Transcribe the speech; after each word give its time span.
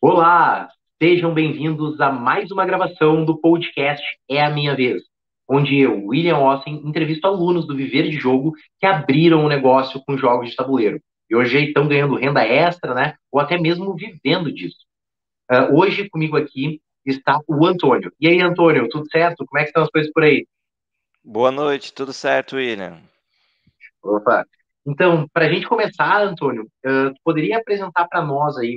Olá, 0.00 0.70
sejam 1.02 1.34
bem-vindos 1.34 2.00
a 2.00 2.12
mais 2.12 2.52
uma 2.52 2.64
gravação 2.64 3.24
do 3.24 3.36
podcast 3.36 4.00
É 4.30 4.40
a 4.40 4.48
Minha 4.48 4.76
Vez, 4.76 5.02
onde 5.48 5.76
eu, 5.76 6.06
William 6.06 6.38
Ossen, 6.38 6.76
entrevisto 6.86 7.26
alunos 7.26 7.66
do 7.66 7.74
Viver 7.74 8.04
de 8.04 8.12
Jogo 8.12 8.52
que 8.78 8.86
abriram 8.86 9.44
um 9.44 9.48
negócio 9.48 10.00
com 10.06 10.16
jogos 10.16 10.50
de 10.50 10.54
tabuleiro 10.54 11.00
e 11.28 11.34
hoje 11.34 11.64
estão 11.64 11.88
ganhando 11.88 12.14
renda 12.14 12.46
extra, 12.46 12.94
né? 12.94 13.16
Ou 13.32 13.40
até 13.40 13.58
mesmo 13.58 13.92
vivendo 13.96 14.52
disso. 14.52 14.86
Uh, 15.50 15.76
hoje 15.76 16.08
comigo 16.08 16.36
aqui 16.36 16.80
está 17.04 17.40
o 17.48 17.66
Antônio. 17.66 18.12
E 18.20 18.28
aí, 18.28 18.40
Antônio, 18.40 18.88
tudo 18.88 19.10
certo? 19.10 19.44
Como 19.46 19.58
é 19.58 19.64
que 19.64 19.70
estão 19.70 19.82
as 19.82 19.90
coisas 19.90 20.12
por 20.12 20.22
aí? 20.22 20.46
Boa 21.24 21.50
noite, 21.50 21.92
tudo 21.92 22.12
certo, 22.12 22.54
William? 22.54 23.00
Opa. 24.00 24.46
Então, 24.86 25.26
para 25.32 25.46
a 25.46 25.52
gente 25.52 25.66
começar, 25.66 26.22
Antônio, 26.22 26.68
uh, 26.86 27.12
poderia 27.24 27.58
apresentar 27.58 28.06
para 28.06 28.22
nós 28.22 28.56
aí 28.56 28.76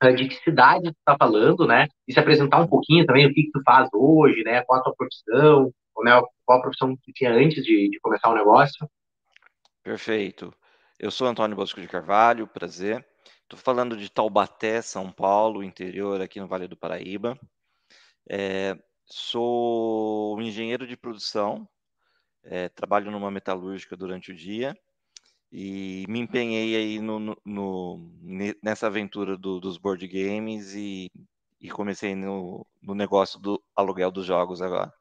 de 0.00 0.28
que 0.28 0.36
cidade 0.36 0.92
tu 0.92 0.98
está 0.98 1.16
falando, 1.18 1.66
né? 1.66 1.88
E 2.06 2.12
se 2.12 2.20
apresentar 2.20 2.60
um 2.60 2.68
pouquinho 2.68 3.04
também, 3.04 3.26
o 3.26 3.34
que, 3.34 3.44
que 3.44 3.50
tu 3.50 3.60
faz 3.64 3.88
hoje, 3.92 4.42
né? 4.44 4.62
Qual 4.62 4.78
a 4.78 4.82
tua 4.82 4.94
profissão, 4.94 5.72
ou, 5.94 6.04
né, 6.04 6.12
qual 6.46 6.58
a 6.58 6.62
profissão 6.62 6.96
que 6.96 7.02
tu 7.02 7.12
tinha 7.12 7.32
antes 7.32 7.64
de, 7.64 7.90
de 7.90 8.00
começar 8.00 8.30
o 8.30 8.34
negócio. 8.34 8.88
Perfeito. 9.82 10.54
Eu 10.98 11.10
sou 11.10 11.26
Antônio 11.26 11.56
Bosco 11.56 11.80
de 11.80 11.88
Carvalho, 11.88 12.46
prazer. 12.46 13.04
Estou 13.42 13.58
falando 13.58 13.96
de 13.96 14.10
Taubaté, 14.10 14.80
São 14.80 15.10
Paulo, 15.10 15.62
interior, 15.62 16.20
aqui 16.20 16.38
no 16.38 16.46
Vale 16.46 16.68
do 16.68 16.76
Paraíba. 16.76 17.38
É, 18.28 18.76
sou 19.06 20.40
engenheiro 20.40 20.86
de 20.86 20.96
produção, 20.96 21.68
é, 22.44 22.68
trabalho 22.68 23.10
numa 23.10 23.30
metalúrgica 23.30 23.96
durante 23.96 24.30
o 24.30 24.34
dia 24.34 24.76
e 25.50 26.04
me 26.08 26.20
empenhei 26.20 26.76
aí 26.76 27.00
no, 27.00 27.18
no, 27.18 27.36
no 27.44 28.10
nessa 28.62 28.86
aventura 28.86 29.36
do, 29.36 29.58
dos 29.58 29.78
board 29.78 30.06
games 30.06 30.74
e, 30.74 31.10
e 31.60 31.70
comecei 31.70 32.14
no, 32.14 32.66
no, 32.82 32.94
negócio 32.94 33.40
do 33.40 33.62
aluguel 33.74 34.10
dos 34.10 34.26
jogos 34.26 34.60
agora. 34.60 34.92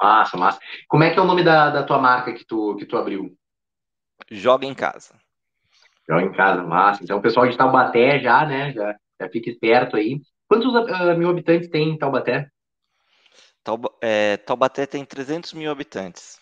Massa, 0.00 0.36
massa. 0.36 0.60
Como 0.88 1.04
é 1.04 1.12
que 1.12 1.18
é 1.18 1.22
o 1.22 1.26
nome 1.26 1.44
da, 1.44 1.70
da 1.70 1.82
tua 1.82 1.98
marca 1.98 2.32
que 2.32 2.44
tu, 2.44 2.74
que 2.76 2.86
tu 2.86 2.96
abriu? 2.96 3.36
Joga 4.30 4.66
em 4.66 4.74
casa. 4.74 5.14
Joga 6.08 6.22
em 6.22 6.32
casa, 6.32 6.62
massa. 6.62 7.04
Então 7.04 7.18
o 7.18 7.22
pessoal 7.22 7.48
de 7.48 7.56
Taubaté 7.56 8.20
já, 8.20 8.44
né, 8.46 8.72
já, 8.72 8.96
já 9.20 9.28
fica 9.28 9.50
esperto 9.50 9.96
aí. 9.96 10.20
Quantos 10.48 10.74
uh, 10.74 11.18
mil 11.18 11.30
habitantes 11.30 11.68
tem 11.68 11.90
em 11.90 11.98
Taubaté? 11.98 12.48
Tauba, 13.62 13.90
é, 14.02 14.36
Taubaté 14.38 14.86
tem 14.86 15.04
300 15.04 15.54
mil 15.54 15.70
habitantes. 15.70 16.38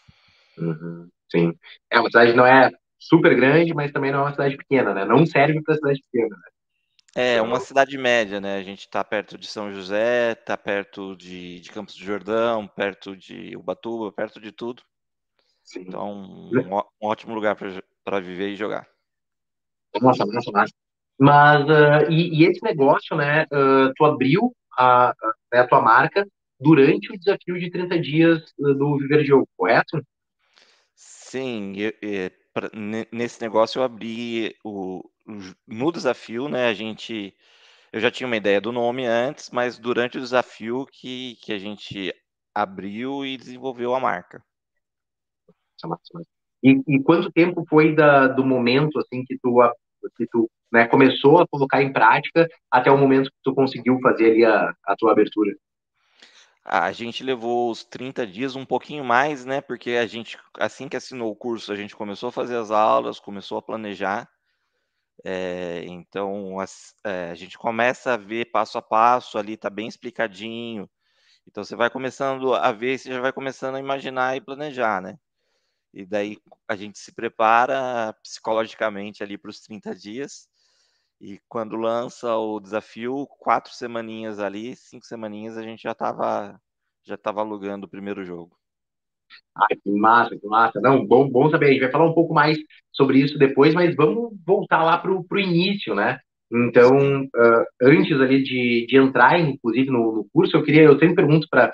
Uhum, 0.58 1.08
sim. 1.30 1.52
É 1.88 2.00
uma 2.00 2.08
cidade 2.08 2.32
não 2.32 2.44
é 2.44 2.70
super 3.02 3.34
grande, 3.34 3.74
mas 3.74 3.92
também 3.92 4.12
não 4.12 4.20
é 4.20 4.22
uma 4.22 4.32
cidade 4.32 4.56
pequena, 4.56 4.94
né? 4.94 5.04
Não 5.04 5.26
serve 5.26 5.60
para 5.62 5.74
cidade 5.74 6.00
pequena, 6.10 6.36
né? 6.36 6.50
É, 7.14 7.34
então, 7.34 7.46
uma 7.46 7.60
cidade 7.60 7.98
média, 7.98 8.40
né? 8.40 8.56
A 8.56 8.62
gente 8.62 8.80
está 8.80 9.04
perto 9.04 9.36
de 9.36 9.46
São 9.46 9.72
José, 9.72 10.32
está 10.32 10.56
perto 10.56 11.14
de, 11.14 11.60
de, 11.60 11.70
Campos 11.70 11.94
do 11.94 12.04
Jordão, 12.04 12.66
perto 12.66 13.14
de 13.14 13.54
Ubatuba, 13.56 14.10
perto 14.10 14.40
de 14.40 14.50
tudo. 14.50 14.82
Sim. 15.62 15.84
Então, 15.86 16.10
um, 16.10 16.50
um 17.02 17.06
ótimo 17.06 17.34
lugar 17.34 17.56
para 18.04 18.20
viver 18.20 18.50
e 18.50 18.56
jogar. 18.56 18.86
Nossa, 20.00 20.24
nossa, 20.24 20.50
nossa. 20.50 20.72
Mas, 21.18 21.64
uh, 21.64 22.10
e, 22.10 22.40
e, 22.40 22.46
esse 22.46 22.62
negócio, 22.62 23.14
né? 23.14 23.44
Uh, 23.44 23.92
tu 23.94 24.04
abriu 24.04 24.52
a, 24.78 25.10
a, 25.10 25.14
né, 25.52 25.60
a, 25.60 25.68
tua 25.68 25.82
marca 25.82 26.26
durante 26.58 27.12
o 27.12 27.18
desafio 27.18 27.60
de 27.60 27.70
30 27.70 28.00
dias 28.00 28.42
do 28.58 28.96
Viver 28.96 29.24
Jogo, 29.24 29.46
correto? 29.56 30.00
Sim, 30.94 31.74
eu, 31.76 31.92
eu, 32.00 32.30
pra, 32.52 32.70
nesse 33.12 33.40
negócio 33.40 33.78
eu 33.78 33.84
abri 33.84 34.56
o, 34.64 35.02
no 35.66 35.92
desafio, 35.92 36.48
né? 36.48 36.66
A 36.66 36.74
gente 36.74 37.34
eu 37.92 38.00
já 38.00 38.10
tinha 38.10 38.26
uma 38.26 38.36
ideia 38.36 38.60
do 38.60 38.72
nome 38.72 39.04
antes, 39.04 39.50
mas 39.50 39.78
durante 39.78 40.16
o 40.16 40.20
desafio 40.20 40.86
que, 40.86 41.36
que 41.42 41.52
a 41.52 41.58
gente 41.58 42.14
abriu 42.54 43.24
e 43.24 43.36
desenvolveu 43.36 43.94
a 43.94 44.00
marca. 44.00 44.42
E, 46.62 46.80
e 46.86 47.02
quanto 47.02 47.30
tempo 47.32 47.64
foi 47.68 47.94
da, 47.94 48.28
do 48.28 48.44
momento 48.44 48.98
assim 48.98 49.24
que 49.24 49.36
tu, 49.38 49.58
que 50.16 50.26
tu 50.26 50.50
né, 50.72 50.86
começou 50.86 51.40
a 51.40 51.46
colocar 51.46 51.82
em 51.82 51.92
prática 51.92 52.48
até 52.70 52.90
o 52.90 52.96
momento 52.96 53.30
que 53.30 53.36
tu 53.42 53.54
conseguiu 53.54 53.98
fazer 54.00 54.30
ali 54.30 54.44
a, 54.44 54.74
a 54.86 54.96
tua 54.96 55.12
abertura? 55.12 55.54
A 56.64 56.92
gente 56.92 57.24
levou 57.24 57.70
os 57.70 57.84
30 57.84 58.26
dias, 58.26 58.54
um 58.56 58.64
pouquinho 58.64 59.04
mais, 59.04 59.44
né? 59.44 59.60
Porque 59.60 59.92
a 59.92 60.06
gente, 60.06 60.38
assim 60.58 60.88
que 60.88 60.96
assinou 60.96 61.30
o 61.32 61.36
curso, 61.36 61.72
a 61.72 61.76
gente 61.76 61.96
começou 61.96 62.28
a 62.28 62.32
fazer 62.32 62.56
as 62.56 62.70
aulas, 62.70 63.18
começou 63.20 63.58
a 63.58 63.62
planejar. 63.62 64.28
É, 65.24 65.84
então, 65.86 66.58
as, 66.60 66.94
é, 67.04 67.30
a 67.30 67.34
gente 67.34 67.58
começa 67.58 68.14
a 68.14 68.16
ver 68.16 68.50
passo 68.50 68.78
a 68.78 68.82
passo, 68.82 69.38
ali 69.38 69.56
tá 69.56 69.70
bem 69.70 69.88
explicadinho. 69.88 70.88
Então, 71.46 71.64
você 71.64 71.76
vai 71.76 71.90
começando 71.90 72.54
a 72.54 72.72
ver, 72.72 72.98
você 72.98 73.12
já 73.12 73.20
vai 73.20 73.32
começando 73.32 73.76
a 73.76 73.80
imaginar 73.80 74.36
e 74.36 74.40
planejar, 74.40 75.02
né? 75.02 75.18
E 75.94 76.06
daí 76.06 76.38
a 76.68 76.76
gente 76.76 76.98
se 76.98 77.12
prepara 77.12 78.14
psicologicamente 78.22 79.22
ali 79.22 79.38
para 79.38 79.50
os 79.50 79.60
30 79.60 79.94
dias. 79.94 80.48
E 81.22 81.38
quando 81.48 81.76
lança 81.76 82.34
o 82.36 82.58
desafio, 82.58 83.28
quatro 83.38 83.72
semaninhas 83.72 84.40
ali, 84.40 84.74
cinco 84.74 85.06
semaninhas, 85.06 85.56
a 85.56 85.62
gente 85.62 85.84
já 85.84 85.92
estava 85.92 86.60
já 87.04 87.16
tava 87.16 87.40
alugando 87.40 87.86
o 87.86 87.88
primeiro 87.88 88.24
jogo. 88.24 88.56
Ai, 89.56 89.76
que 89.76 89.90
massa, 89.90 90.36
que 90.36 90.46
massa. 90.48 90.80
Não, 90.80 91.06
bom, 91.06 91.28
bom 91.30 91.48
saber. 91.48 91.66
A 91.66 91.70
gente 91.70 91.80
vai 91.80 91.92
falar 91.92 92.06
um 92.06 92.14
pouco 92.14 92.34
mais 92.34 92.58
sobre 92.90 93.20
isso 93.20 93.38
depois, 93.38 93.72
mas 93.72 93.94
vamos 93.94 94.32
voltar 94.44 94.82
lá 94.82 94.98
para 94.98 95.12
o 95.12 95.38
início, 95.38 95.94
né? 95.94 96.18
Então, 96.52 97.22
uh, 97.24 97.64
antes 97.80 98.20
ali 98.20 98.42
de, 98.42 98.86
de 98.88 98.96
entrar, 98.96 99.38
inclusive, 99.38 99.90
no, 99.90 100.16
no, 100.16 100.26
curso, 100.32 100.56
eu 100.56 100.64
queria, 100.64 100.82
eu 100.82 100.98
sempre 100.98 101.14
pergunto 101.14 101.46
para 101.48 101.72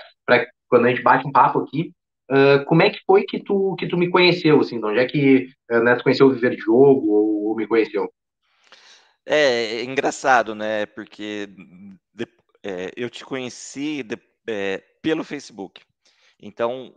quando 0.69 0.85
a 0.87 0.91
gente 0.91 1.03
bate 1.03 1.27
um 1.27 1.33
papo 1.33 1.61
aqui, 1.61 1.91
uh, 2.31 2.65
como 2.67 2.83
é 2.83 2.91
que 2.91 3.01
foi 3.07 3.25
que 3.25 3.43
tu, 3.43 3.75
que 3.77 3.89
tu 3.89 3.97
me 3.97 4.11
conheceu, 4.11 4.61
assim, 4.61 4.79
de 4.79 4.87
onde 4.87 4.99
é 4.99 5.07
que 5.07 5.49
uh, 5.73 5.83
né, 5.83 5.97
tu 5.97 6.05
conheceu 6.05 6.27
o 6.27 6.33
Viver 6.33 6.55
de 6.55 6.63
Jogo 6.63 7.09
ou, 7.09 7.49
ou 7.49 7.57
me 7.57 7.67
conheceu? 7.67 8.09
É, 9.31 9.81
é 9.81 9.85
engraçado, 9.85 10.55
né? 10.55 10.87
Porque 10.87 11.47
de, 12.15 12.27
é, 12.63 12.91
eu 12.97 13.11
te 13.11 13.25
conheci 13.25 14.03
de, 14.03 14.17
é, 14.49 14.79
pelo 15.03 15.23
Facebook. 15.23 15.83
Então, 16.41 16.95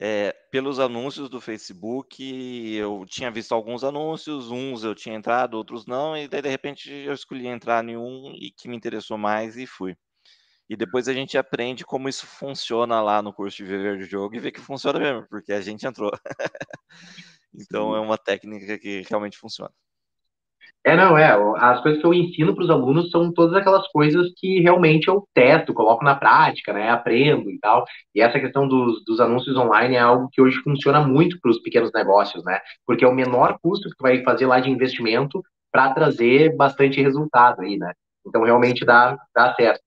é, 0.00 0.32
pelos 0.52 0.78
anúncios 0.78 1.28
do 1.28 1.40
Facebook, 1.40 2.22
eu 2.76 3.04
tinha 3.08 3.30
visto 3.32 3.52
alguns 3.52 3.82
anúncios, 3.82 4.50
uns 4.50 4.84
eu 4.84 4.94
tinha 4.94 5.16
entrado, 5.16 5.54
outros 5.54 5.86
não, 5.86 6.16
e 6.16 6.28
daí 6.28 6.40
de 6.40 6.48
repente 6.48 6.88
eu 6.92 7.12
escolhi 7.12 7.48
entrar 7.48 7.84
em 7.88 7.96
um 7.96 8.32
e 8.36 8.52
que 8.52 8.68
me 8.68 8.76
interessou 8.76 9.18
mais 9.18 9.56
e 9.56 9.66
fui. 9.66 9.96
E 10.68 10.76
depois 10.76 11.08
a 11.08 11.14
gente 11.14 11.38
aprende 11.38 11.84
como 11.84 12.08
isso 12.08 12.26
funciona 12.26 13.00
lá 13.02 13.22
no 13.22 13.32
curso 13.32 13.58
de 13.58 13.64
Viver 13.64 13.98
de 13.98 14.04
Jogo 14.04 14.36
e 14.36 14.40
vê 14.40 14.52
que 14.52 14.60
funciona 14.60 15.00
mesmo, 15.00 15.26
porque 15.28 15.52
a 15.52 15.60
gente 15.60 15.86
entrou. 15.86 16.12
então 17.54 17.96
é 17.96 18.00
uma 18.00 18.18
técnica 18.18 18.78
que 18.78 19.02
realmente 19.08 19.38
funciona. 19.38 19.72
É, 20.84 20.96
não, 20.96 21.18
é. 21.18 21.28
As 21.58 21.82
coisas 21.82 22.00
que 22.00 22.06
eu 22.06 22.14
ensino 22.14 22.54
para 22.54 22.64
os 22.64 22.70
alunos 22.70 23.10
são 23.10 23.32
todas 23.32 23.54
aquelas 23.54 23.86
coisas 23.88 24.32
que 24.36 24.60
realmente 24.60 25.08
eu 25.08 25.26
testo, 25.34 25.74
coloco 25.74 26.02
na 26.04 26.14
prática, 26.14 26.72
né? 26.72 26.88
Aprendo 26.90 27.50
e 27.50 27.58
tal. 27.58 27.84
E 28.14 28.20
essa 28.22 28.40
questão 28.40 28.66
dos, 28.66 29.04
dos 29.04 29.20
anúncios 29.20 29.56
online 29.56 29.96
é 29.96 29.98
algo 30.00 30.28
que 30.32 30.40
hoje 30.40 30.58
funciona 30.62 31.00
muito 31.06 31.38
para 31.40 31.50
os 31.50 31.60
pequenos 31.60 31.90
negócios, 31.92 32.42
né? 32.44 32.60
Porque 32.86 33.04
é 33.04 33.08
o 33.08 33.14
menor 33.14 33.58
custo 33.60 33.90
que 33.90 33.96
tu 33.96 34.02
vai 34.02 34.22
fazer 34.22 34.46
lá 34.46 34.60
de 34.60 34.70
investimento 34.70 35.42
para 35.70 35.92
trazer 35.92 36.56
bastante 36.56 37.02
resultado 37.02 37.60
aí, 37.60 37.76
né? 37.76 37.92
Então 38.26 38.42
realmente 38.44 38.84
dá, 38.84 39.18
dá 39.34 39.54
certo. 39.54 39.80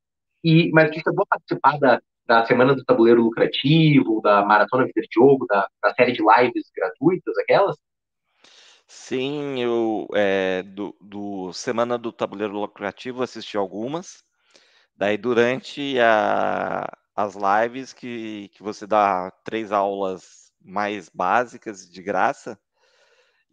E, 0.44 0.69
mas 0.72 0.90
você 0.90 1.02
chegou 1.02 1.25
participar 1.28 1.79
da, 1.79 2.00
da 2.28 2.46
Semana 2.46 2.75
do 2.75 2.84
Tabuleiro 2.84 3.22
Lucrativo, 3.23 4.22
da 4.22 4.46
Maratona 4.46 4.85
Viver 4.85 5.08
Jogo, 5.12 5.46
da, 5.47 5.68
da 5.81 5.94
série 5.96 6.12
de 6.12 6.22
lives 6.22 6.66
gratuitas, 6.75 7.38
aquelas? 7.40 7.75
Sim, 8.94 9.57
eu 9.62 10.06
é, 10.13 10.63
do, 10.63 10.94
do 11.00 11.53
Semana 11.53 11.97
do 11.97 12.11
Tabuleiro 12.11 12.53
Lucrativo 12.53 13.23
assisti 13.23 13.55
algumas. 13.55 14.22
Daí 14.97 15.17
durante 15.17 15.97
a, 15.99 16.85
as 17.16 17.35
lives 17.35 17.93
que, 17.93 18.49
que 18.49 18.61
você 18.61 18.85
dá 18.85 19.32
três 19.46 19.72
aulas 19.72 20.52
mais 20.61 21.09
básicas 21.09 21.90
de 21.90 22.03
graça, 22.03 22.59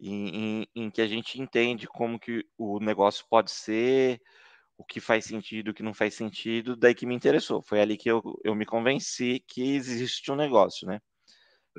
em, 0.00 0.62
em, 0.62 0.68
em, 0.76 0.90
que 0.90 1.02
a 1.02 1.06
gente 1.08 1.40
entende 1.40 1.86
como 1.86 2.18
que 2.20 2.44
o 2.58 2.80
negócio 2.80 3.24
pode 3.30 3.50
ser, 3.52 4.20
o 4.78 4.84
que 4.84 5.00
faz 5.00 5.24
sentido, 5.26 5.70
o 5.70 5.74
que 5.74 5.82
não 5.84 5.94
faz 5.94 6.14
sentido, 6.14 6.76
daí 6.76 6.94
que 6.94 7.06
me 7.06 7.14
interessou. 7.14 7.62
Foi 7.62 7.80
ali 7.80 7.96
que 7.96 8.10
eu, 8.10 8.22
eu 8.44 8.54
me 8.56 8.66
convenci 8.66 9.44
que 9.48 9.74
existe 9.76 10.32
um 10.32 10.36
negócio, 10.36 10.86
né? 10.88 11.00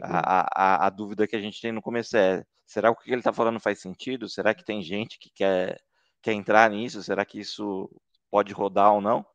A, 0.03 0.85
a, 0.85 0.87
a 0.87 0.89
dúvida 0.89 1.27
que 1.27 1.35
a 1.35 1.41
gente 1.41 1.61
tem 1.61 1.71
no 1.71 1.81
começo 1.81 2.17
é 2.17 2.45
será 2.69 2.93
que 2.93 3.01
o 3.01 3.03
que 3.03 3.11
ele 3.11 3.19
está 3.19 3.33
falando 3.33 3.59
faz 3.59 3.79
sentido? 3.79 4.29
Será 4.29 4.53
que 4.53 4.63
tem 4.63 4.83
gente 4.83 5.17
que 5.17 5.31
quer, 5.31 5.81
quer 6.21 6.33
entrar 6.33 6.69
nisso? 6.69 7.01
Será 7.01 7.25
que 7.25 7.39
isso 7.39 7.89
pode 8.29 8.53
rodar 8.53 8.93
ou 8.93 9.01
não? 9.01 9.25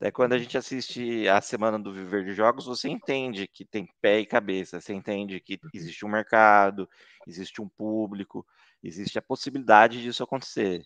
Daí 0.00 0.10
quando 0.10 0.32
a 0.32 0.38
gente 0.38 0.56
assiste 0.56 1.28
a 1.28 1.40
semana 1.42 1.78
do 1.78 1.92
Viver 1.92 2.24
de 2.24 2.32
Jogos, 2.32 2.64
você 2.64 2.88
entende 2.88 3.46
que 3.46 3.66
tem 3.66 3.86
pé 4.00 4.20
e 4.20 4.26
cabeça, 4.26 4.80
você 4.80 4.94
entende 4.94 5.38
que 5.38 5.60
existe 5.74 6.04
um 6.06 6.08
mercado, 6.08 6.88
existe 7.26 7.60
um 7.60 7.68
público, 7.68 8.44
existe 8.82 9.18
a 9.18 9.22
possibilidade 9.22 10.02
disso 10.02 10.22
acontecer. 10.24 10.82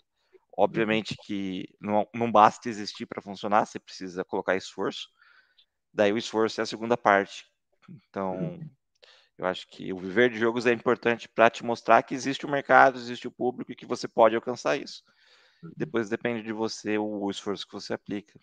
Obviamente 0.59 1.17
que 1.25 1.69
não, 1.81 2.07
não 2.13 2.33
basta 2.33 2.69
existir 2.69 3.07
para 3.07 3.23
funcionar, 3.23 3.65
você 3.65 3.79
precisa 3.79 4.25
colocar 4.25 4.57
esforço. 4.57 5.09
Daí 5.95 6.13
o 6.13 6.19
esforço 6.19 6.61
é 6.61 6.65
a 6.65 6.67
segunda 6.67 6.97
parte. 6.97 7.47
Então, 7.89 8.59
eu 9.39 9.47
acho 9.47 9.67
que 9.69 9.93
o 9.93 9.99
viver 9.99 10.31
de 10.31 10.39
jogos 10.39 10.67
é 10.67 10.73
importante 10.73 11.29
para 11.29 11.51
te 11.51 11.65
mostrar 11.65 12.03
que 12.03 12.15
existe 12.15 12.47
o 12.47 12.51
mercado, 12.51 12.99
existe 12.99 13.29
o 13.29 13.31
público 13.31 13.71
e 13.71 13.77
que 13.77 13.87
você 13.87 14.09
pode 14.09 14.35
alcançar 14.35 14.77
isso. 14.77 15.03
Depois 15.77 16.09
depende 16.09 16.43
de 16.43 16.53
você 16.53 16.97
o 16.99 17.31
esforço 17.31 17.67
que 17.67 17.75
você 17.75 17.93
aplica. 17.93 18.39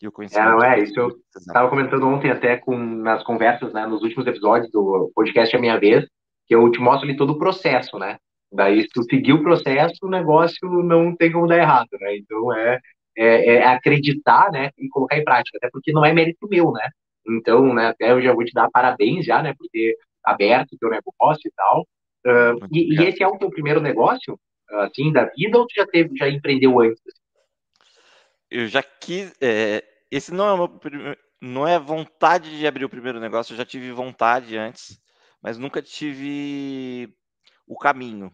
E 0.00 0.06
o 0.06 0.12
conhecimento. 0.12 0.46
É, 0.46 0.52
não 0.52 0.62
é, 0.62 0.78
isso 0.80 0.98
eu 0.98 1.10
estava 1.36 1.70
comentando 1.70 2.06
ontem 2.06 2.30
até 2.30 2.56
com 2.58 2.76
nas 2.76 3.22
conversas, 3.22 3.72
né, 3.72 3.86
nos 3.86 4.02
últimos 4.02 4.26
episódios 4.26 4.70
do 4.70 5.10
podcast 5.14 5.56
A 5.56 5.58
Minha 5.58 5.78
Vez, 5.78 6.06
que 6.46 6.54
eu 6.54 6.70
te 6.70 6.78
mostro 6.78 7.08
ali 7.08 7.16
todo 7.16 7.30
o 7.30 7.38
processo, 7.38 7.98
né? 7.98 8.18
Daí, 8.52 8.82
se 8.82 8.88
tu 8.88 9.02
seguir 9.04 9.32
o 9.32 9.42
processo, 9.42 9.96
o 10.02 10.10
negócio 10.10 10.68
não 10.82 11.16
tem 11.16 11.32
como 11.32 11.48
dar 11.48 11.58
errado, 11.58 11.88
né? 12.00 12.16
Então, 12.16 12.54
é, 12.54 12.78
é, 13.16 13.54
é 13.56 13.66
acreditar, 13.66 14.52
né, 14.52 14.70
e 14.78 14.88
colocar 14.88 15.16
em 15.16 15.24
prática, 15.24 15.58
até 15.58 15.68
porque 15.70 15.92
não 15.92 16.04
é 16.04 16.12
mérito 16.12 16.46
meu, 16.48 16.70
né? 16.72 16.88
Então, 17.28 17.74
né, 17.74 17.88
até 17.88 18.12
eu 18.12 18.22
já 18.22 18.32
vou 18.32 18.44
te 18.44 18.52
dar 18.52 18.70
parabéns 18.70 19.24
já, 19.24 19.42
né, 19.42 19.54
por 19.54 19.68
ter 19.68 19.96
aberto 20.24 20.72
o 20.72 20.78
teu 20.78 20.90
negócio 20.90 21.46
e 21.46 21.52
tal. 21.54 21.86
Uh, 22.26 22.66
e, 22.72 22.94
e, 22.94 23.04
esse 23.04 23.22
é 23.22 23.28
o 23.28 23.38
teu 23.38 23.50
primeiro 23.50 23.80
negócio, 23.80 24.38
assim, 24.70 25.12
da 25.12 25.26
vida, 25.26 25.58
ou 25.58 25.66
tu 25.66 25.74
já 25.74 25.86
teve, 25.86 26.16
já 26.16 26.28
empreendeu 26.28 26.80
antes? 26.80 27.00
Eu 28.50 28.66
já 28.66 28.82
quis. 28.82 29.32
É, 29.40 29.84
esse 30.10 30.32
não 30.32 30.48
é 30.48 30.56
meu 30.56 31.16
não 31.40 31.68
é 31.68 31.78
vontade 31.78 32.56
de 32.56 32.66
abrir 32.66 32.84
o 32.84 32.88
primeiro 32.88 33.20
negócio, 33.20 33.52
eu 33.52 33.56
já 33.56 33.64
tive 33.64 33.92
vontade 33.92 34.56
antes, 34.56 35.00
mas 35.42 35.58
nunca 35.58 35.82
tive 35.82 37.14
o 37.66 37.76
caminho. 37.76 38.32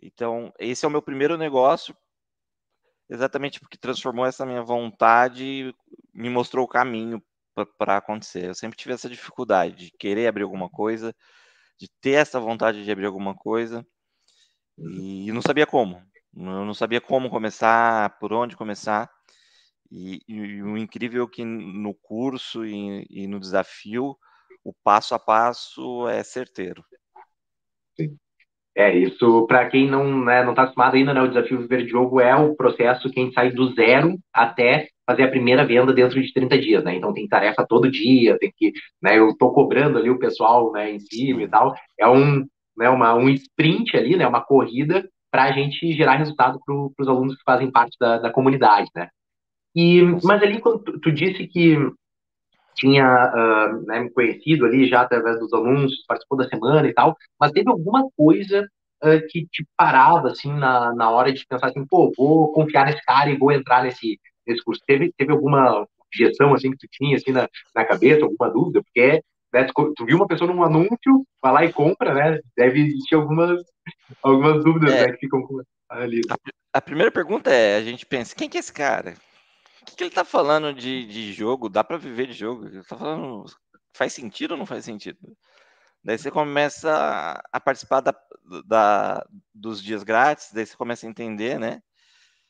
Então, 0.00 0.52
esse 0.58 0.84
é 0.84 0.88
o 0.88 0.90
meu 0.90 1.02
primeiro 1.02 1.36
negócio, 1.36 1.94
exatamente 3.08 3.60
porque 3.60 3.76
transformou 3.76 4.24
essa 4.24 4.46
minha 4.46 4.62
vontade, 4.62 5.74
me 6.14 6.30
mostrou 6.30 6.64
o 6.64 6.68
caminho 6.68 7.22
para 7.66 7.96
acontecer. 7.96 8.46
Eu 8.46 8.54
sempre 8.54 8.76
tive 8.76 8.94
essa 8.94 9.08
dificuldade 9.08 9.74
de 9.76 9.90
querer 9.98 10.26
abrir 10.26 10.42
alguma 10.42 10.68
coisa, 10.68 11.14
de 11.78 11.88
ter 12.00 12.12
essa 12.12 12.40
vontade 12.40 12.84
de 12.84 12.90
abrir 12.90 13.06
alguma 13.06 13.34
coisa 13.34 13.86
e 14.78 15.30
não 15.32 15.42
sabia 15.42 15.66
como. 15.66 16.02
Eu 16.34 16.64
não 16.64 16.74
sabia 16.74 17.00
como 17.00 17.28
começar, 17.28 18.18
por 18.18 18.32
onde 18.32 18.56
começar. 18.56 19.10
E, 19.90 20.20
e 20.28 20.62
o 20.62 20.76
incrível 20.76 21.24
é 21.24 21.28
que 21.28 21.44
no 21.44 21.94
curso 21.94 22.64
e, 22.64 23.04
e, 23.10 23.26
no 23.26 23.40
desafio, 23.40 24.16
o 24.64 24.72
passo 24.84 25.14
a 25.14 25.18
passo 25.18 26.08
é 26.08 26.22
certeiro. 26.22 26.84
Sim. 27.96 28.16
É, 28.76 28.96
isso, 28.96 29.46
para 29.46 29.68
quem 29.68 29.90
não 29.90 30.24
né, 30.24 30.44
não 30.44 30.52
está 30.52 30.62
acostumado 30.62 30.94
ainda, 30.94 31.12
né, 31.12 31.20
o 31.20 31.28
desafio 31.28 31.58
Viver 31.58 31.84
de 31.84 31.90
Jogo 31.90 32.20
é 32.20 32.34
o 32.36 32.54
processo 32.54 33.10
que 33.10 33.18
a 33.18 33.22
gente 33.24 33.34
sai 33.34 33.50
do 33.50 33.74
zero 33.74 34.16
até 34.32 34.88
fazer 35.10 35.24
a 35.24 35.30
primeira 35.30 35.66
venda 35.66 35.92
dentro 35.92 36.22
de 36.22 36.32
30 36.32 36.58
dias, 36.58 36.84
né? 36.84 36.94
Então 36.94 37.12
tem 37.12 37.26
tarefa 37.26 37.66
todo 37.68 37.90
dia, 37.90 38.38
tem 38.38 38.52
que, 38.56 38.72
né, 39.02 39.18
eu 39.18 39.30
estou 39.30 39.52
cobrando 39.52 39.98
ali 39.98 40.08
o 40.08 40.20
pessoal, 40.20 40.70
né, 40.70 40.92
em 40.92 41.00
cima 41.00 41.42
e 41.42 41.48
tal. 41.48 41.74
É 41.98 42.08
um, 42.08 42.46
né, 42.76 42.88
uma, 42.88 43.14
um 43.14 43.28
sprint 43.28 43.96
ali, 43.96 44.16
né, 44.16 44.24
uma 44.24 44.40
corrida 44.40 45.04
para 45.28 45.44
a 45.44 45.52
gente 45.52 45.92
gerar 45.94 46.14
resultado 46.14 46.60
para 46.64 46.74
os 46.74 47.08
alunos 47.08 47.36
que 47.36 47.42
fazem 47.44 47.72
parte 47.72 47.96
da, 47.98 48.18
da 48.18 48.30
comunidade, 48.30 48.88
né? 48.94 49.08
E, 49.74 50.02
mas 50.22 50.42
ali 50.42 50.60
quando 50.60 50.78
tu, 50.80 51.00
tu 51.00 51.12
disse 51.12 51.46
que 51.48 51.76
tinha 52.76 53.04
uh, 53.04 53.86
né, 53.86 54.00
me 54.00 54.10
conhecido 54.10 54.64
ali 54.66 54.88
já 54.88 55.00
através 55.02 55.40
dos 55.40 55.52
anúncios, 55.52 56.04
participou 56.06 56.38
da 56.38 56.48
semana 56.48 56.86
e 56.86 56.94
tal, 56.94 57.16
mas 57.38 57.50
teve 57.50 57.68
alguma 57.68 58.08
coisa 58.16 58.62
uh, 59.02 59.26
que 59.28 59.46
te 59.46 59.66
parava, 59.76 60.28
assim, 60.28 60.52
na, 60.52 60.94
na 60.94 61.10
hora 61.10 61.32
de 61.32 61.44
pensar 61.46 61.68
assim, 61.68 61.84
pô, 61.84 62.12
vou 62.16 62.52
confiar 62.52 62.86
nesse 62.86 63.04
cara 63.04 63.28
e 63.30 63.36
vou 63.36 63.50
entrar 63.50 63.82
nesse, 63.82 64.18
nesse 64.50 64.64
curso? 64.64 64.82
Teve, 64.86 65.12
teve 65.16 65.32
alguma 65.32 65.86
objeção, 66.06 66.54
assim, 66.54 66.70
que 66.70 66.78
tu 66.78 66.88
tinha, 66.90 67.16
assim, 67.16 67.32
na, 67.32 67.48
na 67.74 67.84
cabeça, 67.84 68.24
alguma 68.24 68.50
dúvida? 68.50 68.82
Porque 68.82 69.22
né, 69.52 69.64
tu, 69.64 69.94
tu, 69.94 70.04
viu 70.04 70.16
uma 70.16 70.26
pessoa 70.26 70.52
num 70.52 70.62
anúncio, 70.62 71.26
vai 71.42 71.52
lá 71.52 71.64
e 71.64 71.72
compra, 71.72 72.14
né? 72.14 72.40
Deve 72.56 72.80
existir 72.80 73.14
algumas, 73.14 73.60
algumas 74.22 74.62
dúvidas, 74.64 74.92
é, 74.92 75.06
né, 75.06 75.12
que 75.12 75.18
ficam 75.20 75.40
ali. 75.88 76.20
A, 76.30 76.36
a 76.78 76.80
primeira 76.80 77.10
pergunta 77.10 77.50
é, 77.50 77.76
a 77.76 77.82
gente 77.82 78.06
pensa, 78.06 78.34
quem 78.34 78.48
que 78.48 78.56
é 78.56 78.60
esse 78.60 78.72
cara? 78.72 79.14
O 79.82 79.84
que, 79.86 79.96
que 79.96 80.04
ele 80.04 80.10
tá 80.10 80.24
falando 80.24 80.72
de, 80.74 81.06
de 81.06 81.32
jogo? 81.32 81.68
Dá 81.68 81.82
para 81.82 81.96
viver 81.96 82.26
de 82.26 82.34
jogo? 82.34 82.66
Ele 82.66 82.82
tá 82.82 82.96
falando. 82.96 83.44
Faz 83.92 84.12
sentido 84.12 84.52
ou 84.52 84.56
não 84.56 84.66
faz 84.66 84.84
sentido? 84.84 85.18
Daí 86.02 86.16
você 86.16 86.30
começa 86.30 87.42
a 87.52 87.60
participar 87.60 88.00
da, 88.00 88.14
da, 88.66 89.26
dos 89.54 89.82
dias 89.82 90.02
grátis, 90.02 90.52
daí 90.52 90.64
você 90.64 90.76
começa 90.76 91.06
a 91.06 91.10
entender, 91.10 91.58
né? 91.58 91.82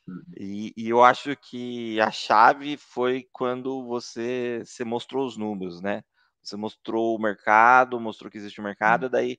Uhum. 0.07 0.23
E, 0.37 0.73
e, 0.77 0.89
eu 0.89 1.05
acho 1.05 1.37
que 1.37 2.01
a 2.01 2.11
chave 2.11 2.77
foi 2.77 3.29
quando 3.33 3.85
você, 3.87 4.63
você 4.65 4.85
mostrou 4.85 5.27
os 5.27 5.37
números, 5.37 5.81
né? 5.81 6.03
Você 6.43 6.57
mostrou 6.57 7.17
o 7.17 7.21
mercado, 7.21 8.01
mostrou 8.01 8.31
que 8.31 8.39
existe 8.39 8.61
um 8.61 8.65
mercado, 8.65 9.09
daí 9.09 9.39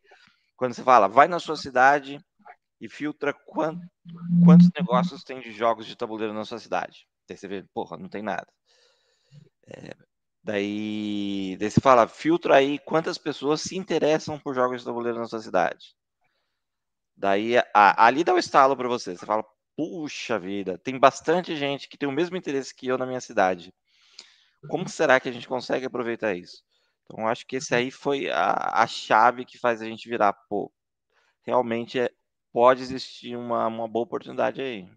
quando 0.56 0.74
você 0.74 0.84
fala, 0.84 1.08
vai 1.08 1.28
na 1.28 1.40
sua 1.40 1.56
cidade 1.56 2.24
e 2.80 2.88
filtra 2.88 3.34
quant, 3.34 3.80
quantos 4.46 4.70
negócios 4.78 5.24
tem 5.24 5.40
de 5.40 5.52
jogos 5.52 5.88
de 5.88 5.96
tabuleiro 5.96 6.34
na 6.34 6.46
sua 6.46 6.60
cidade. 6.60 7.08
Daí 7.28 7.36
você 7.36 7.48
vê, 7.48 7.64
porra, 7.74 7.98
não 7.98 8.08
tem 8.08 8.22
nada. 8.22 8.48
É, 9.68 9.96
daí, 10.44 11.58
daí 11.60 11.72
você 11.72 11.82
fala, 11.82 12.08
filtra 12.08 12.58
aí 12.58 12.78
quantas 12.80 13.18
pessoas 13.18 13.62
se 13.62 13.76
interessam 13.76 14.40
por 14.40 14.54
jogos 14.54 14.82
de 14.82 14.86
tabuleiro 14.86 15.18
na 15.18 15.26
sua 15.26 15.42
cidade. 15.42 15.96
Daí, 17.16 17.58
a, 17.58 18.06
ali 18.06 18.24
dá 18.24 18.34
o 18.34 18.40
estalo 18.40 18.76
para 18.76 18.88
você. 18.88 19.16
Você 19.16 19.26
fala, 19.26 19.44
puxa 19.76 20.38
vida, 20.38 20.78
tem 20.78 20.98
bastante 21.00 21.56
gente 21.56 21.88
que 21.88 21.98
tem 21.98 22.08
o 22.08 22.12
mesmo 22.12 22.38
interesse 22.38 22.76
que 22.76 22.88
eu 22.88 22.98
na 22.98 23.06
minha 23.06 23.22
cidade. 23.22 23.74
Como 24.70 24.88
será 24.88 25.20
que 25.20 25.28
a 25.28 25.32
gente 25.32 25.48
consegue 25.48 25.86
aproveitar 25.86 26.36
isso? 26.36 26.64
Então, 27.06 27.28
acho 27.28 27.46
que 27.46 27.56
esse 27.56 27.74
aí 27.74 27.92
foi 27.92 28.30
a, 28.30 28.82
a 28.82 28.88
chave 28.88 29.44
que 29.44 29.58
faz 29.58 29.82
a 29.82 29.86
gente 29.86 30.08
virar, 30.08 30.34
pô, 30.48 30.72
realmente 31.46 32.00
é, 32.00 32.10
pode 32.54 32.82
existir 32.82 33.36
uma, 33.36 33.68
uma 33.68 33.88
boa 33.88 34.04
oportunidade 34.04 34.62
aí. 34.62 34.88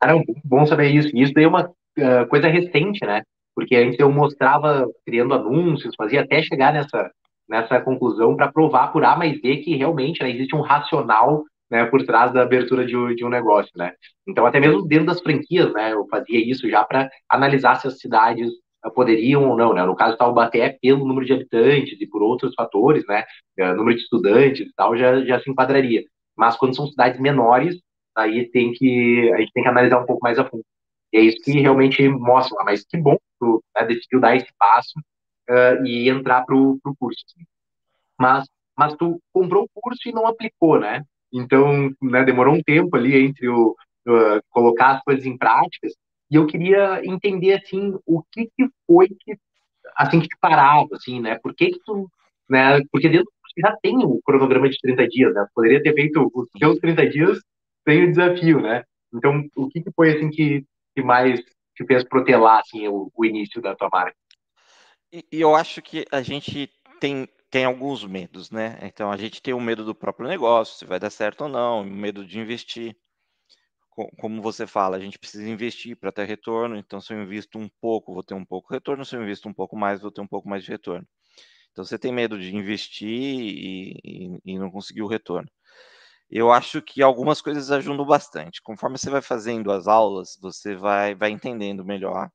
Cara, 0.00 0.20
bom 0.44 0.66
saber 0.66 0.90
isso. 0.90 1.08
Isso 1.14 1.32
daí 1.32 1.44
é 1.44 1.48
uma 1.48 1.68
uh, 1.68 2.26
coisa 2.28 2.48
recente, 2.48 3.04
né? 3.04 3.22
Porque 3.54 3.76
antes 3.76 3.98
eu 3.98 4.10
mostrava 4.10 4.86
criando 5.04 5.34
anúncios, 5.34 5.94
fazia 5.94 6.22
até 6.22 6.42
chegar 6.42 6.72
nessa, 6.72 7.10
nessa 7.48 7.80
conclusão 7.80 8.36
para 8.36 8.50
provar 8.50 8.92
por 8.92 9.04
A 9.04 9.16
mais 9.16 9.40
B 9.40 9.58
que 9.58 9.76
realmente 9.76 10.22
né, 10.22 10.30
existe 10.30 10.54
um 10.54 10.62
racional 10.62 11.44
né, 11.70 11.84
por 11.86 12.04
trás 12.04 12.32
da 12.32 12.42
abertura 12.42 12.84
de, 12.84 13.14
de, 13.14 13.24
um 13.24 13.28
negócio, 13.28 13.70
né? 13.76 13.92
Então, 14.26 14.44
até 14.46 14.58
mesmo 14.58 14.82
dentro 14.82 15.06
das 15.06 15.20
franquias, 15.20 15.72
né, 15.72 15.92
eu 15.92 16.06
fazia 16.08 16.38
isso 16.38 16.68
já 16.68 16.84
para 16.84 17.08
analisar 17.28 17.76
se 17.76 17.86
as 17.86 17.98
cidades 17.98 18.50
uh, 18.84 18.90
poderiam 18.92 19.48
ou 19.48 19.56
não, 19.56 19.72
né? 19.72 19.84
No 19.84 19.94
caso, 19.94 20.16
Taubaté, 20.16 20.78
pelo 20.82 21.06
número 21.06 21.26
de 21.26 21.32
habitantes 21.32 22.00
e 22.00 22.06
por 22.06 22.22
outros 22.22 22.54
fatores, 22.54 23.04
né, 23.06 23.24
uh, 23.60 23.74
número 23.76 23.96
de 23.96 24.02
estudantes 24.02 24.68
e 24.68 24.74
tal, 24.74 24.96
já, 24.96 25.24
já 25.24 25.40
se 25.40 25.50
enquadraria. 25.50 26.04
Mas 26.36 26.56
quando 26.56 26.74
são 26.74 26.86
cidades 26.86 27.20
menores, 27.20 27.80
aí 28.16 28.50
tem 28.50 28.72
que 28.72 29.30
a 29.34 29.38
gente 29.38 29.52
tem 29.52 29.62
que 29.62 29.68
analisar 29.68 30.00
um 30.00 30.06
pouco 30.06 30.22
mais 30.22 30.38
a 30.38 30.44
fundo. 30.44 30.64
E 31.12 31.18
é 31.18 31.20
isso 31.20 31.38
que 31.42 31.52
realmente 31.60 32.06
mostra 32.08 32.56
lá. 32.58 32.64
Mas 32.64 32.84
que 32.84 32.96
bom 32.96 33.14
que 33.16 33.22
tu 33.40 33.62
né, 33.76 33.84
decidiu 33.84 34.20
dar 34.20 34.36
esse 34.36 34.48
passo 34.58 34.98
uh, 35.50 35.84
e 35.86 36.08
entrar 36.08 36.44
para 36.44 36.56
o 36.56 36.80
curso. 36.98 37.22
Assim. 37.26 37.44
Mas, 38.18 38.46
mas 38.76 38.94
tu 38.96 39.20
comprou 39.32 39.64
o 39.64 39.80
curso 39.80 40.08
e 40.08 40.12
não 40.12 40.26
aplicou, 40.26 40.78
né? 40.80 41.04
Então, 41.32 41.90
né, 42.02 42.24
demorou 42.24 42.54
um 42.54 42.62
tempo 42.62 42.96
ali 42.96 43.16
entre 43.16 43.48
o 43.48 43.76
uh, 44.06 44.40
colocar 44.50 44.96
as 44.96 45.02
coisas 45.02 45.24
em 45.24 45.36
práticas. 45.36 45.92
E 46.30 46.36
eu 46.36 46.46
queria 46.46 47.00
entender 47.04 47.54
assim 47.54 47.98
o 48.06 48.22
que, 48.30 48.46
que 48.56 48.68
foi 48.86 49.08
que 49.08 49.36
assim 49.96 50.20
que 50.20 50.28
te 50.28 50.36
parava, 50.40 50.88
assim, 50.92 51.20
né? 51.20 51.38
Por 51.42 51.54
que 51.54 51.70
que 51.72 51.80
tu, 51.84 52.08
né? 52.48 52.80
Porque 52.90 53.08
dentro 53.08 53.30
já 53.58 53.76
tem 53.82 53.98
o 53.98 54.20
cronograma 54.24 54.68
de 54.68 54.78
30 54.80 55.08
dias, 55.08 55.34
né? 55.34 55.46
Poderia 55.54 55.82
ter 55.82 55.92
feito 55.94 56.30
os 56.32 56.48
seus 56.58 56.78
30 56.78 57.08
dias 57.08 57.38
tem 57.84 58.04
o 58.04 58.10
desafio, 58.10 58.60
né? 58.60 58.84
Então, 59.12 59.44
o 59.56 59.68
que, 59.68 59.80
que 59.82 59.90
foi 59.92 60.14
assim 60.14 60.30
que, 60.30 60.64
que 60.94 61.02
mais 61.02 61.40
te 61.74 61.84
fez 61.86 62.04
protelar 62.04 62.60
assim 62.60 62.86
o, 62.88 63.10
o 63.14 63.24
início 63.24 63.60
da 63.60 63.74
tua 63.74 63.88
marca? 63.90 64.14
E, 65.12 65.24
e, 65.32 65.40
eu 65.40 65.56
acho 65.56 65.82
que 65.82 66.04
a 66.12 66.22
gente 66.22 66.70
tem 67.00 67.28
tem 67.50 67.64
alguns 67.64 68.04
medos, 68.04 68.50
né? 68.50 68.78
Então 68.82 69.10
a 69.10 69.16
gente 69.16 69.42
tem 69.42 69.54
o 69.54 69.60
medo 69.60 69.84
do 69.84 69.94
próprio 69.94 70.28
negócio, 70.28 70.76
se 70.78 70.84
vai 70.86 71.00
dar 71.00 71.10
certo 71.10 71.42
ou 71.42 71.48
não, 71.48 71.82
o 71.82 71.84
medo 71.84 72.24
de 72.26 72.38
investir. 72.38 72.96
Como 74.18 74.40
você 74.40 74.66
fala, 74.66 74.96
a 74.96 75.00
gente 75.00 75.18
precisa 75.18 75.48
investir 75.48 75.96
para 75.96 76.12
ter 76.12 76.24
retorno. 76.24 76.76
Então, 76.76 77.00
se 77.00 77.12
eu 77.12 77.22
invisto 77.22 77.58
um 77.58 77.68
pouco, 77.80 78.14
vou 78.14 78.22
ter 78.22 78.34
um 78.34 78.44
pouco 78.44 78.68
de 78.68 78.76
retorno. 78.76 79.04
Se 79.04 79.14
eu 79.16 79.22
invisto 79.22 79.48
um 79.48 79.52
pouco 79.52 79.76
mais, 79.76 80.00
vou 80.00 80.10
ter 80.10 80.22
um 80.22 80.26
pouco 80.26 80.48
mais 80.48 80.64
de 80.64 80.70
retorno. 80.70 81.06
Então, 81.72 81.84
você 81.84 81.98
tem 81.98 82.12
medo 82.12 82.38
de 82.38 82.54
investir 82.56 83.08
e, 83.08 83.98
e, 84.04 84.38
e 84.44 84.58
não 84.58 84.70
conseguir 84.70 85.02
o 85.02 85.06
retorno 85.08 85.50
eu 86.30 86.52
acho 86.52 86.80
que 86.80 87.02
algumas 87.02 87.42
coisas 87.42 87.70
ajudam 87.72 88.06
bastante. 88.06 88.62
Conforme 88.62 88.96
você 88.96 89.10
vai 89.10 89.20
fazendo 89.20 89.72
as 89.72 89.88
aulas, 89.88 90.38
você 90.40 90.76
vai, 90.76 91.14
vai 91.14 91.30
entendendo 91.30 91.84
melhor 91.84 92.30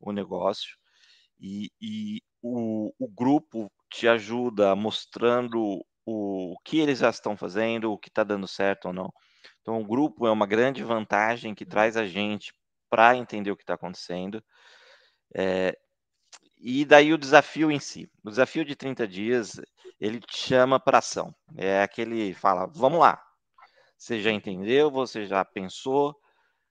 o 0.00 0.12
negócio 0.12 0.76
e, 1.40 1.70
e 1.80 2.22
o, 2.42 2.92
o, 2.98 3.08
grupo 3.08 3.70
te 3.90 4.08
ajuda 4.08 4.74
mostrando 4.74 5.84
o, 6.04 6.56
que 6.64 6.78
eles 6.78 7.00
já 7.00 7.10
estão 7.10 7.36
fazendo, 7.36 7.92
o 7.92 7.98
que 7.98 8.08
está 8.08 8.22
dando 8.22 8.46
certo 8.46 8.86
ou 8.86 8.92
não. 8.92 9.12
Então, 9.60 9.80
o 9.80 9.86
grupo 9.86 10.26
é 10.26 10.30
uma 10.30 10.46
grande 10.46 10.82
vantagem 10.84 11.54
que 11.54 11.66
traz 11.66 11.96
a 11.96 12.06
gente 12.06 12.54
para 12.88 13.16
entender 13.16 13.50
o 13.50 13.56
que 13.56 13.62
está 13.62 13.74
acontecendo. 13.74 14.42
É, 15.34 15.76
e 16.58 16.84
daí 16.84 17.12
o 17.12 17.18
desafio 17.18 17.70
em 17.70 17.80
si. 17.80 18.08
O 18.24 18.30
desafio 18.30 18.64
de 18.64 18.76
30 18.76 19.06
dias, 19.06 19.60
ele 20.00 20.20
te 20.20 20.36
chama 20.36 20.78
para 20.78 20.98
ação. 20.98 21.34
É 21.56 21.82
aquele, 21.82 22.32
fala, 22.34 22.66
vamos 22.66 23.00
lá. 23.00 23.22
Você 23.98 24.20
já 24.20 24.30
entendeu, 24.30 24.90
você 24.90 25.26
já 25.26 25.44
pensou, 25.44 26.14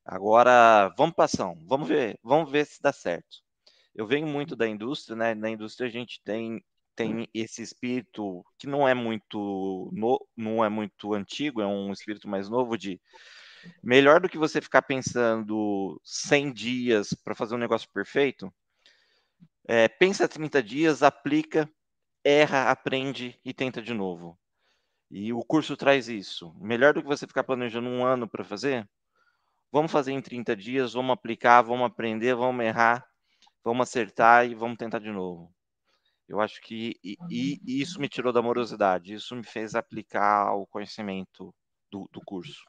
agora 0.06 0.94
vamos 0.98 1.16
para 1.16 1.26
ação, 1.26 1.58
vamos 1.66 1.88
ver, 1.88 2.20
vamos 2.24 2.52
ver 2.52 2.66
se 2.66 2.82
dá 2.82 2.94
certo. 2.94 3.38
Eu 3.96 4.06
venho 4.06 4.28
muito 4.28 4.56
da 4.56 4.68
indústria, 4.68 5.16
né? 5.16 5.34
Na 5.34 5.50
indústria 5.50 5.88
a 5.88 5.92
gente 5.92 6.22
tem 6.24 6.64
tem 6.96 7.28
esse 7.34 7.62
espírito 7.62 8.44
que 8.58 8.68
não 8.68 8.88
é 8.88 8.94
muito 8.94 9.90
no, 9.94 10.26
não 10.36 10.64
é 10.64 10.70
muito 10.70 11.14
antigo, 11.14 11.62
é 11.62 11.68
um 11.68 11.92
espírito 11.92 12.28
mais 12.28 12.50
novo 12.50 12.78
de 12.78 13.00
melhor 13.84 14.22
do 14.22 14.30
que 14.30 14.38
você 14.38 14.62
ficar 14.62 14.84
pensando 14.84 16.00
100 16.04 16.54
dias 16.54 17.14
para 17.24 17.36
fazer 17.36 17.56
um 17.56 17.60
negócio 17.60 17.90
perfeito, 17.94 18.54
é, 19.68 19.88
pensa 19.88 20.28
30 20.28 20.62
dias, 20.62 21.02
aplica, 21.02 21.70
erra, 22.24 22.70
aprende 22.70 23.40
e 23.44 23.54
tenta 23.54 23.82
de 23.82 23.94
novo. 23.94 24.38
E 25.10 25.34
o 25.34 25.44
curso 25.44 25.78
traz 25.78 26.10
isso. 26.10 26.54
Melhor 26.60 26.94
do 26.94 27.02
que 27.02 27.08
você 27.08 27.28
ficar 27.28 27.44
planejando 27.44 27.88
um 27.88 28.06
ano 28.06 28.28
para 28.28 28.44
fazer, 28.44 28.88
vamos 29.72 29.92
fazer 29.92 30.12
em 30.12 30.22
30 30.22 30.56
dias, 30.56 30.94
vamos 30.94 31.14
aplicar, 31.14 31.62
vamos 31.62 31.88
aprender, 31.88 32.36
vamos 32.36 32.66
errar, 32.66 33.06
vamos 33.64 33.88
acertar 33.88 34.46
e 34.46 34.56
vamos 34.56 34.78
tentar 34.78 35.00
de 35.00 35.12
novo. 35.12 35.55
Eu 36.28 36.42
acho 36.42 36.60
que 36.62 36.96
e, 37.04 37.16
e 37.30 37.82
isso 37.82 38.00
me 38.00 38.10
tirou 38.10 38.34
da 38.34 38.42
morosidade, 38.42 39.14
isso 39.14 39.36
me 39.36 39.44
fez 39.44 39.76
aplicar 39.76 40.54
o 40.56 40.66
conhecimento 40.66 41.54
do, 41.92 42.10
do 42.12 42.22
curso. 42.26 42.64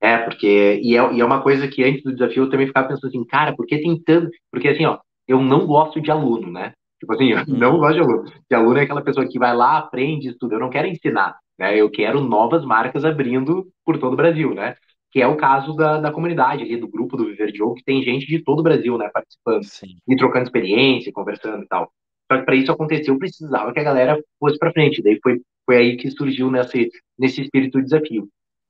É, 0.00 0.18
porque 0.18 0.80
e 0.82 0.96
é, 0.96 1.12
e 1.14 1.20
é 1.20 1.24
uma 1.24 1.42
coisa 1.42 1.66
que 1.66 1.82
antes 1.82 2.02
do 2.02 2.12
desafio 2.12 2.44
eu 2.44 2.50
também 2.50 2.66
ficava 2.66 2.88
pensando 2.88 3.08
assim, 3.08 3.24
cara, 3.24 3.54
por 3.56 3.66
que 3.66 3.78
tem 3.78 4.00
tanto. 4.02 4.30
Porque 4.50 4.68
assim, 4.68 4.84
ó, 4.84 4.98
eu 5.26 5.40
não 5.40 5.66
gosto 5.66 6.00
de 6.00 6.10
aluno, 6.10 6.50
né? 6.50 6.72
Tipo 7.00 7.14
assim, 7.14 7.32
eu 7.32 7.38
uhum. 7.38 7.44
não 7.48 7.78
gosto 7.78 7.94
de 7.94 8.00
aluno. 8.00 8.24
De 8.24 8.54
aluno 8.54 8.78
é 8.78 8.82
aquela 8.82 9.02
pessoa 9.02 9.26
que 9.26 9.38
vai 9.38 9.54
lá, 9.54 9.78
aprende, 9.78 10.28
estuda. 10.28 10.56
Eu 10.56 10.60
não 10.60 10.70
quero 10.70 10.88
ensinar, 10.88 11.36
né? 11.58 11.76
Eu 11.76 11.90
quero 11.90 12.20
novas 12.20 12.64
marcas 12.64 13.04
abrindo 13.04 13.66
por 13.84 13.98
todo 13.98 14.12
o 14.12 14.16
Brasil, 14.16 14.54
né? 14.54 14.74
Que 15.10 15.22
é 15.22 15.26
o 15.26 15.36
caso 15.36 15.74
da, 15.74 16.00
da 16.00 16.12
comunidade 16.12 16.62
ali, 16.62 16.76
do 16.76 16.88
grupo 16.88 17.16
do 17.16 17.26
Viver 17.26 17.54
Jogo, 17.54 17.74
que 17.74 17.84
tem 17.84 18.02
gente 18.02 18.26
de 18.26 18.42
todo 18.42 18.60
o 18.60 18.62
Brasil, 18.62 18.98
né? 18.98 19.08
Participando. 19.12 19.64
Sim. 19.64 19.96
E 20.06 20.16
trocando 20.16 20.44
experiência, 20.44 21.12
conversando 21.12 21.62
e 21.62 21.66
tal. 21.66 21.90
Só 22.30 22.38
que 22.38 22.44
para 22.44 22.56
isso 22.56 22.72
acontecer, 22.72 23.10
eu 23.10 23.18
precisava 23.18 23.72
que 23.72 23.80
a 23.80 23.84
galera 23.84 24.18
fosse 24.38 24.58
para 24.58 24.72
frente. 24.72 25.02
Daí 25.02 25.18
foi, 25.22 25.40
foi 25.66 25.76
aí 25.76 25.96
que 25.96 26.10
surgiu 26.10 26.50
nesse, 26.50 26.90
nesse 27.18 27.42
espírito 27.42 27.78
de 27.78 27.84
desafio. 27.84 28.28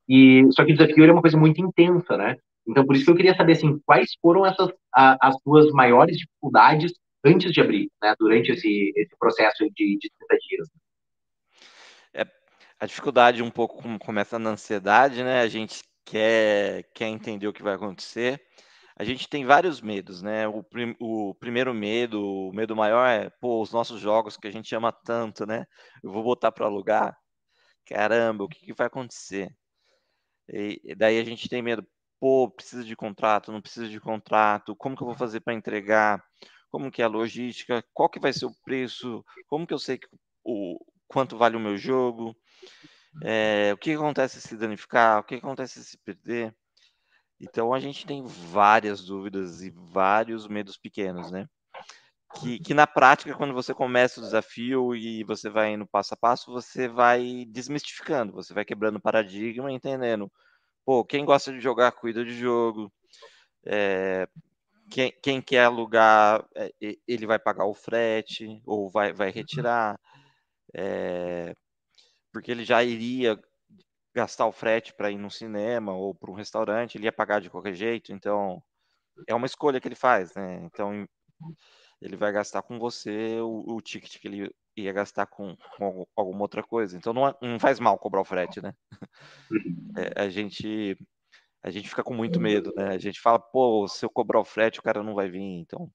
E 0.08 0.46
só 0.52 0.64
que 0.64 0.72
o 0.72 0.76
desafio 0.76 1.04
era 1.04 1.12
uma 1.12 1.22
coisa 1.22 1.36
muito 1.36 1.60
intensa, 1.60 2.16
né? 2.16 2.36
Então 2.66 2.84
por 2.84 2.96
isso 2.96 3.04
que 3.04 3.10
eu 3.10 3.16
queria 3.16 3.36
saber 3.36 3.52
assim, 3.52 3.78
quais 3.86 4.10
foram 4.20 4.44
essas 4.44 4.70
a, 4.94 5.28
as 5.28 5.36
suas 5.42 5.70
maiores 5.72 6.16
dificuldades 6.16 6.92
antes 7.24 7.52
de 7.52 7.60
abrir, 7.60 7.88
né? 8.02 8.14
Durante 8.18 8.52
esse, 8.52 8.92
esse 8.96 9.16
processo 9.18 9.64
de, 9.64 9.98
de 9.98 10.10
30 10.28 10.36
dias. 10.48 10.68
É, 12.12 12.26
a 12.78 12.86
dificuldade 12.86 13.42
um 13.42 13.50
pouco 13.50 13.82
começa 13.98 14.38
na 14.38 14.50
ansiedade, 14.50 15.22
né? 15.22 15.40
A 15.40 15.48
gente 15.48 15.82
quer 16.04 16.84
quer 16.94 17.08
entender 17.08 17.46
o 17.46 17.52
que 17.52 17.62
vai 17.62 17.74
acontecer 17.74 18.40
a 18.96 19.04
gente 19.04 19.28
tem 19.28 19.44
vários 19.44 19.80
medos, 19.80 20.22
né? 20.22 20.46
O, 20.46 20.62
prim, 20.62 20.94
o, 21.00 21.34
primeiro 21.34 21.74
medo, 21.74 22.22
o 22.22 22.52
medo 22.52 22.76
maior 22.76 23.06
é, 23.08 23.30
pô, 23.40 23.60
os 23.60 23.72
nossos 23.72 24.00
jogos 24.00 24.36
que 24.36 24.46
a 24.46 24.50
gente 24.52 24.74
ama 24.74 24.92
tanto, 24.92 25.44
né? 25.46 25.66
Eu 26.02 26.12
vou 26.12 26.22
botar 26.22 26.52
para 26.52 26.66
alugar. 26.66 27.16
Caramba, 27.86 28.44
o 28.44 28.48
que, 28.48 28.66
que 28.66 28.72
vai 28.72 28.86
acontecer? 28.86 29.54
E, 30.48 30.80
e, 30.84 30.94
daí 30.94 31.18
a 31.18 31.24
gente 31.24 31.48
tem 31.48 31.62
medo, 31.62 31.86
pô, 32.20 32.50
precisa 32.50 32.84
de 32.84 32.96
contrato, 32.96 33.52
não 33.52 33.60
precisa 33.60 33.88
de 33.88 34.00
contrato, 34.00 34.76
como 34.76 34.96
que 34.96 35.02
eu 35.02 35.06
vou 35.06 35.16
fazer 35.16 35.40
para 35.40 35.54
entregar? 35.54 36.22
Como 36.70 36.90
que 36.90 37.02
é 37.02 37.04
a 37.04 37.08
logística? 37.08 37.84
Qual 37.92 38.08
que 38.08 38.20
vai 38.20 38.32
ser 38.32 38.46
o 38.46 38.54
preço? 38.64 39.24
Como 39.48 39.66
que 39.66 39.74
eu 39.74 39.78
sei 39.78 39.98
que, 39.98 40.08
o 40.44 40.78
quanto 41.08 41.36
vale 41.36 41.56
o 41.56 41.60
meu 41.60 41.76
jogo? 41.76 42.36
É, 43.22 43.72
o 43.74 43.78
que 43.78 43.92
acontece 43.92 44.40
se 44.40 44.56
danificar? 44.56 45.20
O 45.20 45.24
que 45.24 45.36
acontece 45.36 45.84
se 45.84 45.98
perder? 45.98 46.54
Então 47.40 47.74
a 47.74 47.80
gente 47.80 48.06
tem 48.06 48.24
várias 48.24 49.04
dúvidas 49.04 49.62
e 49.62 49.70
vários 49.70 50.46
medos 50.46 50.76
pequenos, 50.76 51.30
né? 51.30 51.46
Que, 52.40 52.58
que 52.58 52.74
na 52.74 52.86
prática, 52.86 53.34
quando 53.34 53.54
você 53.54 53.72
começa 53.72 54.20
o 54.20 54.22
desafio 54.22 54.94
e 54.94 55.22
você 55.24 55.48
vai 55.48 55.72
indo 55.72 55.86
passo 55.86 56.14
a 56.14 56.16
passo, 56.16 56.52
você 56.52 56.88
vai 56.88 57.44
desmistificando, 57.48 58.32
você 58.32 58.52
vai 58.52 58.64
quebrando 58.64 59.00
paradigma, 59.00 59.70
entendendo. 59.70 60.30
Pô, 60.84 61.04
quem 61.04 61.24
gosta 61.24 61.52
de 61.52 61.60
jogar, 61.60 61.92
cuida 61.92 62.24
de 62.24 62.34
jogo. 62.34 62.92
É, 63.66 64.28
quem, 64.90 65.12
quem, 65.22 65.40
quer 65.40 65.64
alugar, 65.64 66.44
é, 66.56 66.70
ele 67.06 67.26
vai 67.26 67.38
pagar 67.38 67.66
o 67.66 67.74
frete 67.74 68.60
ou 68.66 68.90
vai, 68.90 69.12
vai 69.12 69.30
retirar. 69.30 69.98
É, 70.74 71.54
porque 72.32 72.50
ele 72.50 72.64
já 72.64 72.82
iria 72.82 73.38
gastar 74.14 74.46
o 74.46 74.52
frete 74.52 74.94
para 74.94 75.10
ir 75.10 75.18
no 75.18 75.30
cinema 75.30 75.92
ou 75.92 76.14
para 76.14 76.30
um 76.30 76.34
restaurante, 76.34 76.96
ele 76.96 77.04
ia 77.04 77.12
pagar 77.12 77.40
de 77.40 77.50
qualquer 77.50 77.74
jeito, 77.74 78.12
então 78.12 78.62
é 79.28 79.34
uma 79.34 79.46
escolha 79.46 79.80
que 79.80 79.88
ele 79.88 79.94
faz, 79.94 80.34
né? 80.34 80.60
Então 80.64 81.06
ele 82.00 82.16
vai 82.16 82.32
gastar 82.32 82.62
com 82.62 82.78
você 82.78 83.40
o, 83.40 83.76
o 83.76 83.80
ticket 83.80 84.18
que 84.18 84.28
ele 84.28 84.54
ia 84.76 84.92
gastar 84.92 85.26
com, 85.26 85.56
com 85.76 86.06
alguma 86.16 86.42
outra 86.42 86.62
coisa. 86.62 86.96
Então 86.96 87.12
não, 87.12 87.28
é, 87.28 87.34
não, 87.40 87.58
faz 87.58 87.80
mal 87.80 87.98
cobrar 87.98 88.20
o 88.20 88.24
frete, 88.24 88.62
né? 88.62 88.72
É, 89.96 90.22
a 90.22 90.28
gente 90.28 90.98
a 91.62 91.70
gente 91.70 91.88
fica 91.88 92.02
com 92.02 92.14
muito 92.14 92.40
medo, 92.40 92.72
né? 92.76 92.88
A 92.88 92.98
gente 92.98 93.20
fala, 93.20 93.38
pô, 93.38 93.86
se 93.86 94.04
eu 94.04 94.10
cobrar 94.10 94.40
o 94.40 94.44
frete, 94.44 94.80
o 94.80 94.82
cara 94.82 95.04
não 95.04 95.14
vai 95.14 95.30
vir, 95.30 95.40
então 95.40 95.90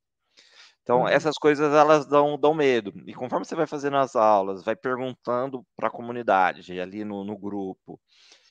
então, 0.81 1.07
essas 1.07 1.35
coisas 1.35 1.73
elas 1.73 2.07
dão, 2.07 2.37
dão 2.37 2.53
medo. 2.53 2.91
E 3.05 3.13
conforme 3.13 3.45
você 3.45 3.55
vai 3.55 3.67
fazendo 3.67 3.97
as 3.97 4.15
aulas, 4.15 4.63
vai 4.63 4.75
perguntando 4.75 5.63
para 5.75 5.87
a 5.87 5.91
comunidade, 5.91 6.79
ali 6.79 7.03
no, 7.03 7.23
no 7.23 7.37
grupo, 7.37 7.99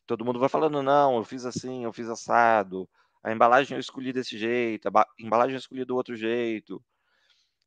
todo 0.07 0.25
mundo 0.25 0.39
vai 0.39 0.49
falando: 0.49 0.83
não, 0.83 1.17
eu 1.17 1.25
fiz 1.25 1.45
assim, 1.45 1.85
eu 1.85 1.93
fiz 1.93 2.09
assado, 2.09 2.89
a 3.23 3.33
embalagem 3.33 3.77
eu 3.77 3.81
escolhi 3.81 4.13
desse 4.13 4.39
jeito, 4.39 4.89
a 4.89 5.07
embalagem 5.19 5.55
eu 5.55 5.59
escolhi 5.59 5.85
do 5.85 5.97
outro 5.97 6.17
jeito. 6.17 6.83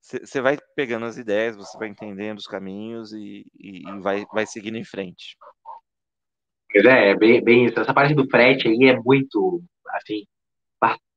Você 0.02 0.42
vai 0.42 0.58
pegando 0.76 1.06
as 1.06 1.18
ideias, 1.18 1.56
você 1.56 1.78
vai 1.78 1.88
entendendo 1.88 2.40
os 2.40 2.48
caminhos 2.48 3.14
e, 3.14 3.46
e, 3.60 3.88
e 3.88 4.00
vai, 4.00 4.26
vai 4.34 4.48
seguindo 4.48 4.78
em 4.78 4.84
frente. 4.84 5.38
É, 6.74 7.12
é 7.12 7.16
bem, 7.16 7.44
bem 7.44 7.66
isso. 7.66 7.80
Essa 7.80 7.94
parte 7.94 8.16
do 8.16 8.28
frete 8.28 8.68
aí 8.68 8.90
é 8.90 9.00
muito, 9.00 9.62
assim, 9.90 10.26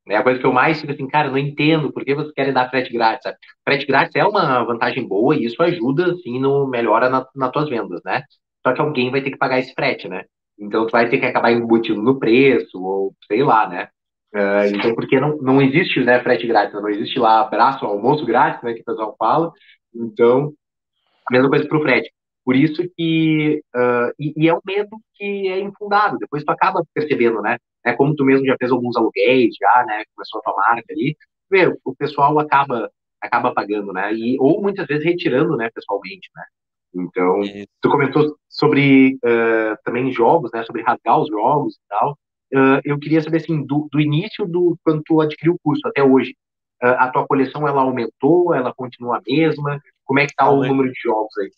é 0.08 0.16
a 0.16 0.22
coisa 0.22 0.38
que 0.38 0.46
eu 0.46 0.52
mais 0.52 0.80
fico 0.80 0.92
assim, 0.92 1.06
cara, 1.08 1.30
não 1.30 1.38
entendo 1.38 1.92
por 1.92 2.04
que 2.04 2.14
vocês 2.14 2.32
querem 2.34 2.52
dar 2.52 2.68
frete 2.68 2.92
grátis. 2.92 3.32
Frete 3.64 3.86
grátis 3.86 4.14
é 4.14 4.24
uma 4.24 4.62
vantagem 4.64 5.06
boa 5.06 5.34
e 5.34 5.44
isso 5.44 5.62
ajuda, 5.62 6.12
assim, 6.12 6.38
no 6.38 6.66
melhora 6.66 7.08
na, 7.08 7.26
nas 7.34 7.50
tuas 7.50 7.68
vendas, 7.68 8.00
né? 8.04 8.22
Só 8.66 8.72
que 8.72 8.80
alguém 8.80 9.10
vai 9.10 9.22
ter 9.22 9.30
que 9.30 9.38
pagar 9.38 9.58
esse 9.58 9.72
frete, 9.72 10.08
né? 10.08 10.24
Então 10.58 10.86
tu 10.86 10.92
vai 10.92 11.08
ter 11.08 11.18
que 11.18 11.26
acabar 11.26 11.52
embutindo 11.52 12.02
no 12.02 12.18
preço, 12.18 12.78
ou 12.82 13.14
sei 13.26 13.42
lá, 13.42 13.68
né? 13.68 13.88
Uh, 14.34 14.66
então, 14.74 14.94
porque 14.94 15.20
não, 15.20 15.36
não 15.38 15.62
existe 15.62 16.00
né, 16.00 16.20
frete 16.20 16.46
grátis, 16.46 16.74
não 16.74 16.88
existe 16.88 17.18
lá 17.18 17.40
abraço, 17.40 17.86
almoço 17.86 18.26
grátis, 18.26 18.62
né, 18.64 18.74
que 18.74 18.80
o 18.80 18.84
pessoal 18.84 19.14
fala. 19.16 19.52
Então, 19.94 20.52
a 21.28 21.32
mesma 21.32 21.48
coisa 21.48 21.68
para 21.68 21.78
o 21.78 21.82
frete. 21.82 22.12
Por 22.44 22.56
isso 22.56 22.82
que. 22.96 23.62
Uh, 23.74 24.12
e, 24.18 24.34
e, 24.36 24.48
é 24.48 24.54
um 24.54 24.60
medo 24.66 24.98
que 25.14 25.48
é 25.48 25.60
infundado. 25.60 26.18
Depois 26.18 26.44
tu 26.44 26.50
acaba 26.50 26.82
percebendo, 26.92 27.40
né? 27.40 27.56
É 27.84 27.92
como 27.92 28.14
tu 28.16 28.24
mesmo 28.24 28.46
já 28.46 28.56
fez 28.58 28.70
alguns 28.70 28.96
aluguéis, 28.96 29.54
já, 29.60 29.84
né? 29.86 30.04
Começou 30.14 30.40
a 30.40 30.42
tua 30.42 30.56
marca 30.56 30.92
ali. 30.92 31.16
Vê, 31.50 31.66
o 31.84 31.94
pessoal 31.94 32.38
acaba 32.38 32.90
acaba 33.20 33.52
pagando, 33.52 33.92
né? 33.92 34.12
E, 34.14 34.36
ou 34.38 34.60
muitas 34.62 34.86
vezes 34.86 35.04
retirando, 35.04 35.56
né, 35.56 35.70
pessoalmente, 35.74 36.28
né? 36.36 36.44
Então, 36.94 37.40
tu 37.80 37.90
comentou 37.90 38.36
sobre 38.48 39.14
uh, 39.16 39.76
também 39.84 40.12
jogos, 40.12 40.50
né? 40.52 40.62
Sobre 40.64 40.82
rasgar 40.82 41.20
os 41.20 41.28
jogos 41.28 41.74
e 41.74 41.88
tal. 41.88 42.12
Uh, 42.52 42.80
eu 42.84 42.98
queria 42.98 43.20
saber, 43.20 43.38
assim, 43.38 43.64
do, 43.66 43.88
do 43.90 44.00
início 44.00 44.46
do 44.46 44.78
quando 44.84 45.02
tu 45.04 45.20
adquiriu 45.20 45.54
o 45.54 45.58
curso 45.60 45.80
até 45.88 46.04
hoje, 46.04 46.36
uh, 46.82 46.94
a 46.98 47.10
tua 47.10 47.26
coleção, 47.26 47.66
ela 47.66 47.82
aumentou? 47.82 48.54
Ela 48.54 48.72
continua 48.72 49.18
a 49.18 49.22
mesma? 49.26 49.80
Como 50.04 50.20
é 50.20 50.26
que 50.26 50.34
tá 50.34 50.48
o 50.48 50.64
número 50.64 50.92
de 50.92 51.00
jogos 51.02 51.36
aí? 51.38 51.50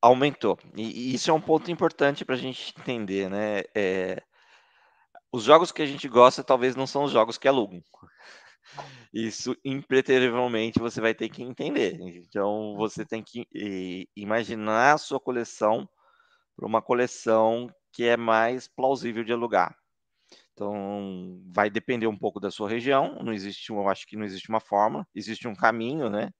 Aumentou. 0.00 0.58
E, 0.74 1.14
isso 1.14 1.30
é 1.30 1.34
um 1.34 1.40
ponto 1.40 1.70
importante 1.70 2.24
para 2.24 2.34
a 2.34 2.38
gente 2.38 2.72
entender, 2.78 3.28
né? 3.28 3.64
É, 3.74 4.22
os 5.34 5.42
jogos 5.42 5.72
que 5.72 5.82
a 5.82 5.86
gente 5.86 6.08
gosta 6.08 6.44
talvez 6.44 6.76
não 6.76 6.86
são 6.86 7.02
os 7.02 7.10
jogos 7.10 7.36
que 7.36 7.48
alugam. 7.48 7.82
Isso, 9.12 9.56
impreterivelmente, 9.64 10.78
você 10.78 11.00
vai 11.00 11.14
ter 11.14 11.28
que 11.28 11.42
entender. 11.42 11.98
Então, 12.00 12.74
você 12.76 13.04
tem 13.04 13.22
que 13.22 13.46
imaginar 14.16 14.94
a 14.94 14.98
sua 14.98 15.18
coleção 15.18 15.88
para 16.56 16.66
uma 16.66 16.80
coleção 16.80 17.68
que 17.92 18.04
é 18.04 18.16
mais 18.16 18.68
plausível 18.68 19.24
de 19.24 19.32
alugar. 19.32 19.76
Então, 20.52 21.42
vai 21.52 21.68
depender 21.68 22.06
um 22.06 22.16
pouco 22.16 22.38
da 22.38 22.50
sua 22.50 22.68
região. 22.68 23.18
Não 23.22 23.32
existe, 23.32 23.70
eu 23.70 23.88
acho 23.88 24.06
que 24.06 24.16
não 24.16 24.24
existe 24.24 24.48
uma 24.48 24.60
forma, 24.60 25.06
existe 25.14 25.48
um 25.48 25.54
caminho, 25.54 26.08
né? 26.08 26.30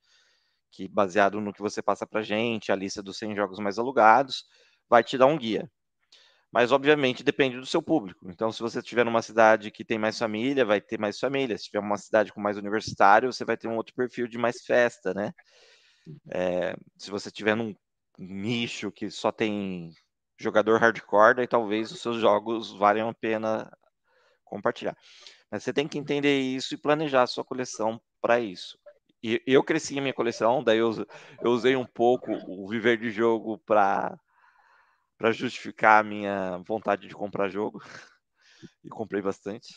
que 0.75 0.89
baseado 0.89 1.41
no 1.41 1.53
que 1.53 1.63
você 1.63 1.81
passa 1.81 2.07
para 2.07 2.23
gente, 2.23 2.73
a 2.73 2.77
lista 2.77 3.03
dos 3.03 3.17
100 3.19 3.37
jogos 3.37 3.59
mais 3.59 3.79
alugados, 3.79 4.45
vai 4.89 5.05
te 5.05 5.17
dar 5.17 5.27
um 5.27 5.39
guia. 5.39 5.71
Mas, 6.55 6.71
obviamente, 6.71 7.25
depende 7.25 7.59
do 7.59 7.67
seu 7.67 7.83
público. 7.83 8.31
Então, 8.31 8.53
se 8.53 8.61
você 8.61 8.79
estiver 8.79 9.05
numa 9.05 9.23
cidade 9.23 9.73
que 9.73 9.85
tem 9.85 9.99
mais 9.99 10.17
família, 10.17 10.65
vai 10.65 10.81
ter 10.81 11.01
mais 11.01 11.19
família. 11.19 11.59
Se 11.59 11.65
tiver 11.65 11.81
uma 11.81 11.97
cidade 11.97 12.33
com 12.33 12.41
mais 12.41 12.57
universitário, 12.57 13.33
você 13.33 13.45
vai 13.45 13.57
ter 13.57 13.67
um 13.67 13.75
outro 13.75 13.93
perfil 13.93 14.29
de 14.29 14.39
mais 14.39 14.63
festa, 14.65 15.13
né? 15.13 15.33
É, 16.33 16.77
se 16.97 17.11
você 17.11 17.29
estiver 17.29 17.57
num 17.57 17.75
nicho 18.17 18.93
que 18.93 19.11
só 19.11 19.33
tem 19.33 19.91
jogador 20.39 20.79
hardcore, 20.79 21.35
daí 21.35 21.49
talvez 21.49 21.91
os 21.91 22.01
seus 22.01 22.19
jogos 22.19 22.73
valham 22.73 23.09
a 23.09 23.15
pena 23.15 23.69
compartilhar. 24.45 24.97
Mas 25.51 25.65
você 25.65 25.73
tem 25.73 25.89
que 25.89 25.99
entender 25.99 26.39
isso 26.39 26.73
e 26.75 26.79
planejar 26.79 27.23
a 27.23 27.27
sua 27.27 27.45
coleção 27.45 28.01
para 28.23 28.39
isso. 28.39 28.79
E 29.21 29.43
eu 29.45 29.65
cresci 29.65 29.99
a 29.99 30.03
minha 30.03 30.15
coleção, 30.15 30.63
daí 30.63 30.79
eu, 30.79 31.05
eu 31.43 31.51
usei 31.51 31.75
um 31.75 31.87
pouco 31.87 32.31
o 32.47 32.69
viver 32.69 32.97
de 32.97 33.11
jogo 33.11 33.59
para 33.67 34.17
para 35.25 35.33
justificar 35.33 36.01
a 36.01 36.07
minha 36.07 36.59
vontade 36.69 37.09
de 37.09 37.15
comprar 37.15 37.49
jogo. 37.49 37.81
E 38.83 38.89
comprei 38.89 39.21
bastante. 39.21 39.75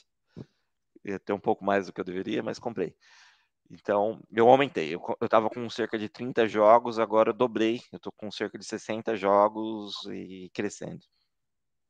Ter 1.25 1.33
um 1.33 1.39
pouco 1.39 1.63
mais 1.63 1.85
do 1.87 1.93
que 1.93 1.99
eu 1.99 2.05
deveria, 2.05 2.41
mas 2.41 2.57
comprei. 2.57 2.95
Então, 3.69 4.21
eu 4.31 4.47
aumentei. 4.47 4.95
Eu, 4.95 5.01
eu 5.19 5.27
tava 5.27 5.49
com 5.49 5.69
cerca 5.69 5.99
de 5.99 6.07
30 6.07 6.47
jogos, 6.47 6.97
agora 6.99 7.31
eu 7.31 7.33
dobrei. 7.33 7.81
Eu 7.91 7.99
tô 7.99 8.13
com 8.13 8.31
cerca 8.31 8.57
de 8.57 8.65
60 8.65 9.17
jogos 9.17 9.93
e 10.09 10.49
crescendo. 10.53 11.01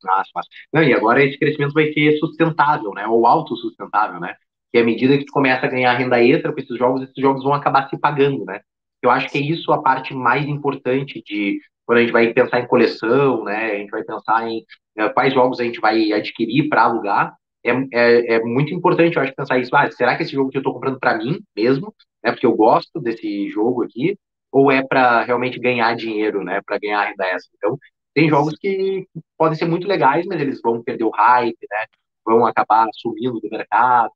Nossa, 0.04 0.30
mas... 0.34 0.48
Não, 0.74 0.82
e 0.82 0.92
agora 0.92 1.24
esse 1.24 1.38
crescimento 1.38 1.74
vai 1.74 1.94
ser 1.94 2.18
sustentável, 2.18 2.92
né? 2.96 3.06
Ou 3.06 3.28
autossustentável, 3.28 4.20
né? 4.20 4.36
Que 4.72 4.80
à 4.80 4.84
medida 4.84 5.20
que 5.20 5.26
tu 5.26 5.34
começa 5.34 5.68
a 5.68 5.70
ganhar 5.70 5.94
renda 5.94 6.24
extra 6.24 6.52
com 6.52 6.60
esses 6.60 6.78
jogos, 6.78 7.04
esses 7.04 7.22
jogos 7.22 7.44
vão 7.44 7.54
acabar 7.54 7.88
se 7.90 8.00
pagando, 8.00 8.44
né? 8.44 8.62
Eu 9.04 9.12
acho 9.12 9.30
que 9.30 9.38
é 9.38 9.42
isso 9.42 9.72
a 9.72 9.84
parte 9.84 10.16
mais 10.16 10.48
importante 10.48 11.22
de 11.24 11.60
quando 11.88 12.00
a 12.00 12.02
gente 12.02 12.12
vai 12.12 12.34
pensar 12.34 12.60
em 12.60 12.68
coleção, 12.68 13.46
né, 13.46 13.72
a 13.72 13.76
gente 13.78 13.90
vai 13.90 14.04
pensar 14.04 14.46
em 14.46 14.66
né, 14.96 15.08
quais 15.08 15.34
jogos 15.34 15.60
a 15.60 15.64
gente 15.64 15.80
vai 15.80 16.12
adquirir 16.12 16.68
para 16.68 16.84
alugar, 16.84 17.34
é, 17.64 17.72
é, 17.94 18.34
é, 18.36 18.40
muito 18.44 18.74
importante, 18.74 19.16
eu 19.16 19.24
acho, 19.24 19.34
pensar 19.34 19.58
isso. 19.58 19.74
Ah, 19.74 19.90
será 19.90 20.16
que 20.18 20.24
esse 20.24 20.34
jogo 20.34 20.50
que 20.50 20.58
eu 20.58 20.60
estou 20.60 20.74
comprando 20.74 21.00
para 21.00 21.18
mim 21.18 21.40
mesmo, 21.56 21.96
né, 22.22 22.32
porque 22.32 22.46
eu 22.46 22.56
gosto 22.56 23.00
desse 23.00 23.50
jogo 23.50 23.84
aqui, 23.84 24.18
ou 24.52 24.70
é 24.70 24.86
para 24.86 25.24
realmente 25.24 25.60
ganhar 25.60 25.96
dinheiro, 25.96 26.44
né, 26.44 26.62
para 26.66 26.78
ganhar 26.78 27.10
extra? 27.10 27.52
Então, 27.56 27.78
tem 28.14 28.30
jogos 28.30 28.56
que 28.60 29.08
podem 29.38 29.58
ser 29.58 29.66
muito 29.66 29.88
legais, 29.88 30.26
mas 30.26 30.42
eles 30.42 30.60
vão 30.62 30.84
perder 30.84 31.06
o 31.06 31.10
hype, 31.10 31.68
né, 31.72 31.86
vão 32.26 32.46
acabar 32.46 32.88
sumindo 32.94 33.40
do 33.40 33.50
mercado. 33.50 34.12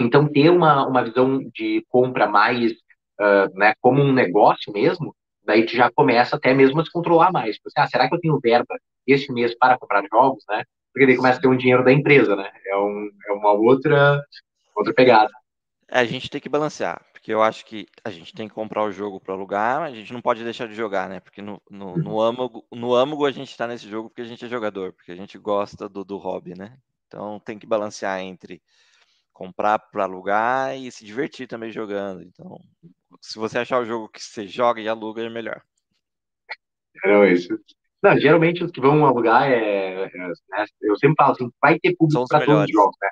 Então, 0.00 0.26
ter 0.26 0.48
uma, 0.48 0.86
uma 0.86 1.04
visão 1.04 1.40
de 1.54 1.84
compra 1.90 2.26
mais, 2.26 2.72
uh, 3.20 3.54
né, 3.54 3.74
como 3.82 4.00
um 4.00 4.12
negócio 4.12 4.72
mesmo, 4.72 5.14
daí 5.50 5.66
tu 5.66 5.74
já 5.74 5.90
começa 5.90 6.36
até 6.36 6.54
mesmo 6.54 6.80
a 6.80 6.84
se 6.84 6.92
controlar 6.92 7.32
mais. 7.32 7.56
Tipo 7.56 7.68
assim, 7.68 7.80
ah, 7.80 7.88
será 7.88 8.08
que 8.08 8.14
eu 8.14 8.20
tenho 8.20 8.38
verba 8.40 8.78
este 9.06 9.32
mês 9.32 9.52
para 9.58 9.76
comprar 9.76 10.04
jogos, 10.10 10.44
né? 10.48 10.62
Porque 10.92 11.06
daí 11.06 11.16
começa 11.16 11.38
a 11.38 11.42
ter 11.42 11.48
um 11.48 11.56
dinheiro 11.56 11.84
da 11.84 11.92
empresa, 11.92 12.36
né? 12.36 12.50
É, 12.66 12.76
um, 12.76 13.10
é 13.28 13.32
uma 13.32 13.52
outra, 13.52 14.22
outra 14.76 14.94
pegada. 14.94 15.30
É, 15.88 15.98
a 15.98 16.04
gente 16.04 16.30
tem 16.30 16.40
que 16.40 16.48
balancear, 16.48 17.04
porque 17.12 17.34
eu 17.34 17.42
acho 17.42 17.64
que 17.66 17.86
a 18.04 18.10
gente 18.10 18.32
tem 18.32 18.48
que 18.48 18.54
comprar 18.54 18.84
o 18.84 18.92
jogo 18.92 19.18
para 19.18 19.34
alugar, 19.34 19.80
mas 19.80 19.92
a 19.92 19.96
gente 19.96 20.12
não 20.12 20.20
pode 20.20 20.44
deixar 20.44 20.68
de 20.68 20.74
jogar, 20.74 21.08
né? 21.08 21.18
Porque 21.18 21.42
no, 21.42 21.60
no, 21.68 21.96
no, 21.96 22.20
âmago, 22.20 22.64
no 22.70 22.94
âmago 22.94 23.26
a 23.26 23.32
gente 23.32 23.50
está 23.50 23.66
nesse 23.66 23.88
jogo 23.88 24.08
porque 24.08 24.22
a 24.22 24.26
gente 24.26 24.44
é 24.44 24.48
jogador, 24.48 24.92
porque 24.92 25.10
a 25.10 25.16
gente 25.16 25.36
gosta 25.36 25.88
do, 25.88 26.04
do 26.04 26.16
hobby, 26.16 26.56
né? 26.56 26.76
Então 27.08 27.40
tem 27.40 27.58
que 27.58 27.66
balancear 27.66 28.20
entre 28.20 28.62
comprar 29.40 29.78
para 29.78 30.04
alugar 30.04 30.76
e 30.76 30.92
se 30.92 31.02
divertir 31.02 31.46
também 31.46 31.70
jogando. 31.70 32.22
Então, 32.22 32.60
se 33.22 33.38
você 33.38 33.58
achar 33.58 33.80
o 33.80 33.86
jogo 33.86 34.06
que 34.10 34.22
você 34.22 34.46
joga 34.46 34.82
e 34.82 34.88
aluga, 34.88 35.22
é 35.22 35.30
melhor. 35.30 35.62
Não, 37.06 37.24
isso. 37.24 37.58
Não, 38.02 38.18
geralmente 38.18 38.62
os 38.62 38.70
que 38.70 38.82
vão 38.82 39.06
alugar 39.06 39.50
é, 39.50 40.02
é 40.04 40.10
né, 40.12 40.64
eu 40.82 40.94
sempre 40.98 41.14
falo 41.16 41.32
assim, 41.32 41.50
vai 41.58 41.78
ter 41.78 41.96
público 41.96 42.26
para 42.28 42.44
todos 42.44 42.64
os 42.64 42.70
jogos, 42.70 42.96
né? 43.00 43.08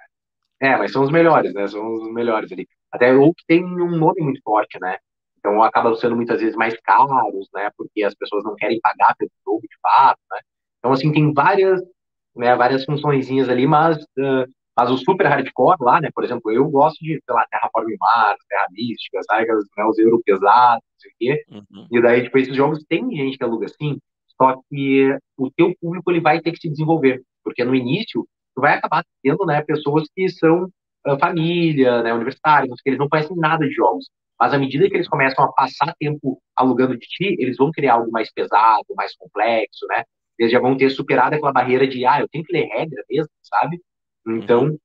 É, 0.61 0.76
mas 0.76 0.92
são 0.92 1.02
os 1.02 1.11
melhores, 1.11 1.54
né? 1.54 1.66
São 1.66 1.94
os 1.94 2.12
melhores 2.12 2.52
ali. 2.52 2.68
Até 2.93 3.10
o 3.14 3.32
que 3.32 3.45
tem 3.47 3.64
um 3.64 3.97
nome 3.97 4.21
muito 4.21 4.43
forte, 4.43 4.78
né? 4.82 4.99
Então 5.38 5.62
acabam 5.62 5.95
sendo 5.95 6.14
muitas 6.14 6.43
vezes 6.43 6.56
mais 6.56 6.78
caros, 6.82 7.49
né? 7.54 7.71
Porque 7.75 8.02
as 8.02 8.14
pessoas 8.14 8.45
não 8.45 8.54
querem 8.54 8.78
pagar 8.82 9.17
pelo 9.17 9.30
jogo 9.47 9.62
de 9.62 9.78
fato, 9.80 10.21
né? 10.30 10.41
Então, 10.78 10.93
assim, 10.93 11.10
tem 11.10 11.32
várias, 11.32 11.80
né, 12.36 12.54
várias 12.54 12.84
funçõezinhas 12.84 13.49
ali, 13.49 13.67
mas 13.67 13.97
uh, 13.97 14.47
mas 14.78 14.93
o 14.93 14.97
super 14.97 15.26
hardcore 15.26 15.76
lá, 15.80 16.00
né, 16.00 16.08
por 16.14 16.23
exemplo, 16.23 16.52
eu 16.52 16.64
gosto 16.71 17.00
de, 17.00 17.21
sei 17.25 17.34
lá, 17.34 17.45
Terraform 17.50 17.88
Mars, 17.99 18.38
Terra 18.49 18.67
Mística, 18.71 19.21
sabe, 19.25 19.45
né, 19.49 19.84
os 19.84 19.99
euro 19.99 20.23
pesados, 20.25 20.84
não 20.84 21.00
sei 21.00 21.10
o 21.10 21.14
quê. 21.19 21.45
Uhum. 21.50 21.88
E 21.91 22.00
daí, 22.00 22.23
tipo, 22.23 22.38
esses 22.38 22.54
jogos 22.54 22.84
tem 22.88 23.10
gente 23.10 23.36
que 23.36 23.43
aluga 23.43 23.67
assim, 23.67 23.99
só 24.41 24.54
que 24.71 25.19
o 25.36 25.50
teu 25.50 25.75
público, 25.80 26.08
ele 26.12 26.21
vai 26.21 26.41
ter 26.41 26.52
que 26.52 26.60
se 26.60 26.71
desenvolver, 26.71 27.21
porque 27.43 27.64
no 27.64 27.75
início, 27.75 28.25
tu 28.54 28.60
vai 28.60 28.75
acabar 28.75 29.04
tendo, 29.21 29.45
né, 29.45 29.62
pessoas 29.62 30.04
que 30.14 30.28
são 30.28 30.67
uh, 31.04 31.19
família, 31.19 32.00
né, 32.04 32.14
universitários, 32.14 32.80
que 32.80 32.91
eles 32.91 33.00
não 33.00 33.08
conhecem 33.08 33.36
nada 33.36 33.67
de 33.67 33.75
jogos. 33.75 34.08
Mas 34.38 34.54
à 34.54 34.58
medida 34.58 34.88
que 34.88 34.95
eles 34.95 35.08
começam 35.08 35.45
a 35.45 35.52
passar 35.54 35.93
tempo 35.99 36.41
alugando 36.54 36.97
de 36.97 37.04
ti, 37.04 37.34
eles 37.41 37.56
vão 37.56 37.73
criar 37.73 37.95
algo 37.95 38.12
mais 38.12 38.32
pesado, 38.32 38.86
mais 38.97 39.12
complexo, 39.17 39.84
né? 39.88 40.04
Eles 40.38 40.52
já 40.52 40.60
vão 40.60 40.76
ter 40.76 40.88
superado 40.91 41.34
aquela 41.34 41.52
barreira 41.52 41.84
de, 41.88 42.06
ah, 42.06 42.21
eu 42.21 42.28
tenho 42.28 42.45
que 42.45 42.52
ler 42.52 42.67
regra 42.67 43.02
mesmo, 43.10 43.28
sabe? 43.43 43.80
Então, 44.32 44.76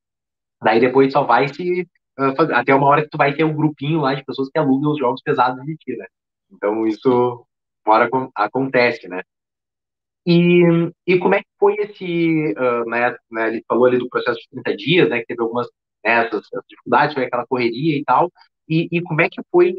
daí 0.62 0.80
depois 0.80 1.12
só 1.12 1.24
vai 1.24 1.48
se. 1.48 1.88
Uh, 2.18 2.54
até 2.54 2.76
uma 2.76 2.88
hora 2.88 3.04
que 3.04 3.10
tu 3.10 3.18
vai 3.18 3.34
ter 3.34 3.44
um 3.44 3.56
grupinho 3.56 4.00
lá 4.02 4.14
de 4.14 4.24
pessoas 4.24 4.50
que 4.50 4.60
alugam 4.60 4.92
os 4.92 5.00
jogos 5.00 5.22
pesados 5.24 5.64
de 5.66 5.76
ti, 5.78 5.96
né? 5.98 6.06
Então, 6.52 6.86
isso 6.86 7.46
uma 7.86 7.96
hora 7.96 8.10
acontece, 8.36 9.08
né? 9.08 9.22
E, 10.26 10.64
e 11.06 11.20
como 11.20 11.36
é 11.36 11.40
que 11.40 11.50
foi 11.60 11.76
esse. 11.76 12.54
Uh, 12.54 12.90
né, 12.90 13.16
né, 13.32 13.48
ele 13.50 13.64
falou 13.68 13.86
ali 13.86 13.98
do 13.98 14.10
processo 14.10 14.40
de 14.40 14.50
30 14.62 14.78
dias, 14.78 15.10
né? 15.10 15.20
Que 15.20 15.28
teve 15.28 15.42
algumas 15.42 15.68
né, 16.04 16.26
essas, 16.26 16.46
essas 16.46 16.64
dificuldades, 16.70 17.14
foi 17.14 17.26
aquela 17.26 17.46
correria 17.48 17.98
e 17.98 18.04
tal. 18.04 18.32
E, 18.70 18.88
e 18.92 19.02
como 19.02 19.22
é 19.22 19.30
que 19.30 19.42
foi. 19.52 19.76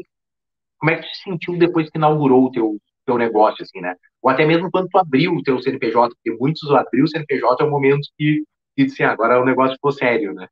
Como 0.79 0.91
é 0.91 0.97
que 0.97 1.03
tu 1.03 1.15
se 1.15 1.23
sentiu 1.23 1.57
depois 1.57 1.89
que 1.89 1.97
inaugurou 1.97 2.45
o 2.45 2.51
teu, 2.51 2.77
teu 3.05 3.17
negócio, 3.17 3.63
assim, 3.63 3.81
né? 3.81 3.95
Ou 4.21 4.29
até 4.29 4.45
mesmo 4.45 4.69
quando 4.71 4.89
tu 4.89 4.97
abriu 4.97 5.33
o 5.33 5.41
teu 5.43 5.59
CNPJ, 5.61 6.13
porque 6.15 6.37
muitos 6.39 6.69
abriu 6.71 7.05
o 7.05 7.07
CNPJ 7.07 7.63
é 7.63 7.67
um 7.67 7.71
momento 7.71 8.07
que 8.17 8.43
e 8.77 8.83
assim, 8.83 9.03
agora 9.03 9.41
o 9.41 9.45
negócio 9.45 9.75
ficou 9.75 9.91
sério, 9.91 10.33
né? 10.33 10.47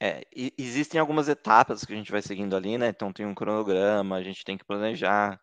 É, 0.00 0.22
existem 0.58 1.00
algumas 1.00 1.28
etapas 1.28 1.84
que 1.84 1.92
a 1.92 1.96
gente 1.96 2.10
vai 2.10 2.20
seguindo 2.20 2.56
ali, 2.56 2.76
né? 2.76 2.88
Então 2.88 3.12
tem 3.12 3.24
um 3.24 3.34
cronograma, 3.34 4.16
a 4.16 4.22
gente 4.22 4.44
tem 4.44 4.58
que 4.58 4.64
planejar. 4.64 5.40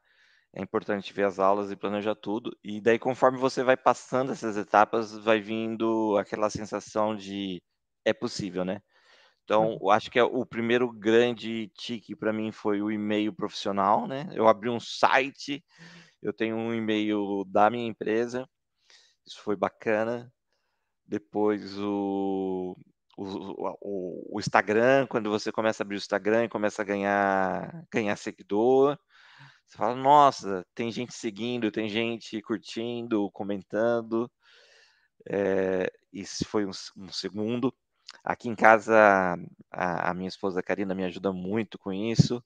É 0.54 0.62
importante 0.62 1.14
ver 1.14 1.26
as 1.26 1.40
aulas 1.40 1.72
e 1.72 1.78
planejar 1.78 2.16
tudo. 2.16 2.52
E 2.64 2.82
daí, 2.82 3.00
conforme 3.00 3.38
você 3.38 3.64
vai 3.64 3.78
passando 3.78 4.32
essas 4.32 4.58
etapas, 4.58 5.18
vai 5.18 5.40
vindo 5.40 6.18
aquela 6.18 6.50
sensação 6.50 7.16
de 7.16 7.62
é 8.04 8.14
possível, 8.14 8.66
né? 8.66 8.82
Então, 9.46 9.78
eu 9.82 9.90
acho 9.90 10.12
que 10.12 10.20
é 10.20 10.24
o 10.24 10.46
primeiro 10.46 10.92
grande 10.92 11.70
tique 11.78 12.16
para 12.16 12.34
mim 12.34 12.52
foi 12.52 12.82
o 12.82 12.92
e-mail 12.92 13.34
profissional, 13.34 14.08
né? 14.08 14.30
Eu 14.34 14.48
abri 14.48 14.70
um 14.70 14.80
site, 14.80 15.64
eu 16.22 16.34
tenho 16.34 16.56
um 16.58 16.74
e-mail 16.74 17.46
da 17.46 17.70
minha 17.70 17.88
empresa, 17.88 18.48
isso 19.26 19.42
foi 19.42 19.56
bacana 19.56 20.32
depois 21.10 21.78
o, 21.80 22.78
o, 23.18 24.36
o, 24.36 24.40
Instagram, 24.40 25.08
quando 25.08 25.30
você 25.30 25.52
começa 25.52 25.82
a 25.82 25.84
abrir 25.84 25.96
o 25.96 25.98
Instagram 25.98 26.46
e 26.46 26.50
começa 26.50 26.84
a 26.84 26.86
ganhar, 26.86 27.86
ganhar 27.92 28.16
seguidor, 28.16 28.98
você 29.66 29.78
fala, 29.78 29.96
nossa, 29.96 30.66
tem 30.76 30.92
gente 30.92 31.14
seguindo, 31.14 31.72
tem 31.72 31.90
gente 31.90 32.40
curtindo, 32.44 33.30
comentando. 33.32 34.32
É, 35.28 35.92
isso 36.14 36.46
foi 36.46 36.66
um, 36.66 36.72
um, 36.98 37.12
segundo. 37.12 37.74
Aqui 38.24 38.50
em 38.50 38.56
casa, 38.56 38.96
a, 39.72 40.12
a, 40.12 40.14
minha 40.14 40.30
esposa 40.30 40.64
Karina 40.64 40.94
me 40.96 41.04
ajuda 41.06 41.34
muito 41.34 41.78
com 41.80 41.92
isso. 41.92 42.44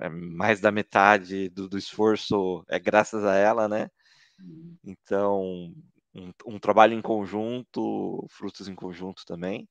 É, 0.00 0.08
mais 0.08 0.60
da 0.60 0.70
metade 0.70 1.48
do, 1.50 1.68
do 1.68 1.78
esforço 1.78 2.64
é 2.68 2.78
graças 2.78 3.24
a 3.24 3.34
ela, 3.34 3.68
né? 3.68 3.90
Uhum. 4.38 4.76
Então, 4.84 5.74
um, 6.14 6.32
um, 6.46 6.58
trabalho 6.58 6.94
em 6.94 7.02
conjunto, 7.02 8.26
frutos 8.30 8.68
em 8.68 8.74
conjunto 8.74 9.24
também. 9.26 9.68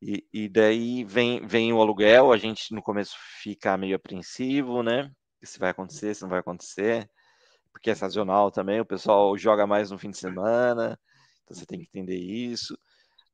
E, 0.00 0.24
e, 0.32 0.48
daí 0.48 1.04
vem, 1.04 1.44
vem 1.46 1.72
o 1.72 1.80
aluguel, 1.80 2.32
a 2.32 2.36
gente 2.36 2.72
no 2.72 2.82
começo 2.82 3.16
fica 3.42 3.76
meio 3.76 3.96
apreensivo, 3.96 4.82
né? 4.82 5.10
Se 5.42 5.58
vai 5.58 5.70
acontecer, 5.70 6.14
se 6.14 6.22
não 6.22 6.28
vai 6.28 6.40
acontecer, 6.40 7.10
porque 7.72 7.90
é 7.90 7.94
sazonal 7.94 8.50
também, 8.50 8.80
o 8.80 8.86
pessoal 8.86 9.36
joga 9.36 9.66
mais 9.66 9.90
no 9.90 9.98
fim 9.98 10.10
de 10.10 10.18
semana, 10.18 10.98
então 11.44 11.56
você 11.56 11.66
tem 11.66 11.80
que 11.80 11.86
entender 11.86 12.16
isso. 12.16 12.78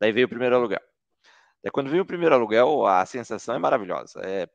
Daí 0.00 0.12
veio 0.12 0.26
o 0.26 0.28
primeiro 0.30 0.56
aluguel. 0.56 0.80
Daí 1.62 1.70
quando 1.72 1.90
veio 1.90 2.02
o 2.02 2.06
primeiro 2.06 2.34
aluguel, 2.34 2.86
a 2.86 3.04
sensação 3.06 3.54
é 3.54 3.58
maravilhosa. 3.58 4.20
É, 4.24 4.48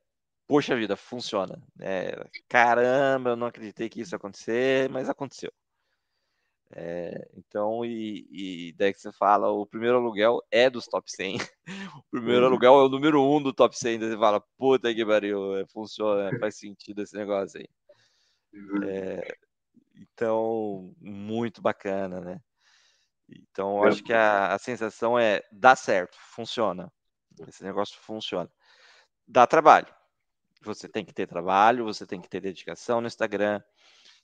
poxa 0.48 0.76
vida, 0.76 0.96
funciona. 0.96 1.62
É, 1.80 2.16
caramba, 2.48 3.32
eu 3.32 3.36
não 3.36 3.48
acreditei 3.48 3.90
que 3.90 4.02
isso 4.02 4.16
ia 4.16 4.18
acontecer, 4.18 4.90
mas 4.90 5.10
aconteceu. 5.10 5.52
É, 6.72 7.28
então, 7.36 7.84
e, 7.84 8.28
e, 8.32 8.74
daí 8.74 8.94
que 8.94 9.02
você 9.02 9.12
fala, 9.12 9.50
o 9.50 9.66
primeiro 9.66 9.98
aluguel 9.98 10.40
é 10.52 10.70
dos 10.70 10.86
top 10.86 11.12
100. 11.12 11.38
o 11.98 12.04
primeiro 12.12 12.42
uhum. 12.42 12.48
aluguel 12.48 12.74
é 12.76 12.84
o 12.84 12.90
número 12.90 13.22
1 13.22 13.36
um 13.36 13.42
do 13.42 13.54
top 13.54 13.78
100. 13.78 14.00
Daí 14.00 14.10
você 14.10 14.18
fala, 14.18 14.42
puta 14.58 14.94
que 14.94 15.06
pariu, 15.06 15.58
é, 15.58 15.66
funciona, 15.68 16.38
faz 16.40 16.58
sentido 16.58 17.02
esse 17.02 17.16
negócio 17.16 17.60
aí. 17.60 17.68
Uhum. 18.54 18.84
É, 18.84 19.28
então, 19.96 20.94
muito 21.02 21.62
bacana, 21.62 22.22
né? 22.22 22.42
Então, 23.28 23.84
acho 23.84 24.04
que 24.04 24.14
a, 24.14 24.54
a 24.54 24.58
sensação 24.58 25.18
é 25.18 25.44
dá 25.52 25.76
certo, 25.76 26.18
funciona. 26.20 26.92
Esse 27.48 27.64
negócio 27.64 27.98
funciona. 28.00 28.50
Dá 29.28 29.46
trabalho. 29.46 29.88
Você 30.62 30.90
tem 30.90 31.06
que 31.06 31.14
ter 31.14 31.28
trabalho, 31.28 31.86
você 31.86 32.06
tem 32.06 32.20
que 32.20 32.30
ter 32.30 32.42
dedicação 32.42 33.00
no 33.00 33.08
Instagram, 33.08 33.62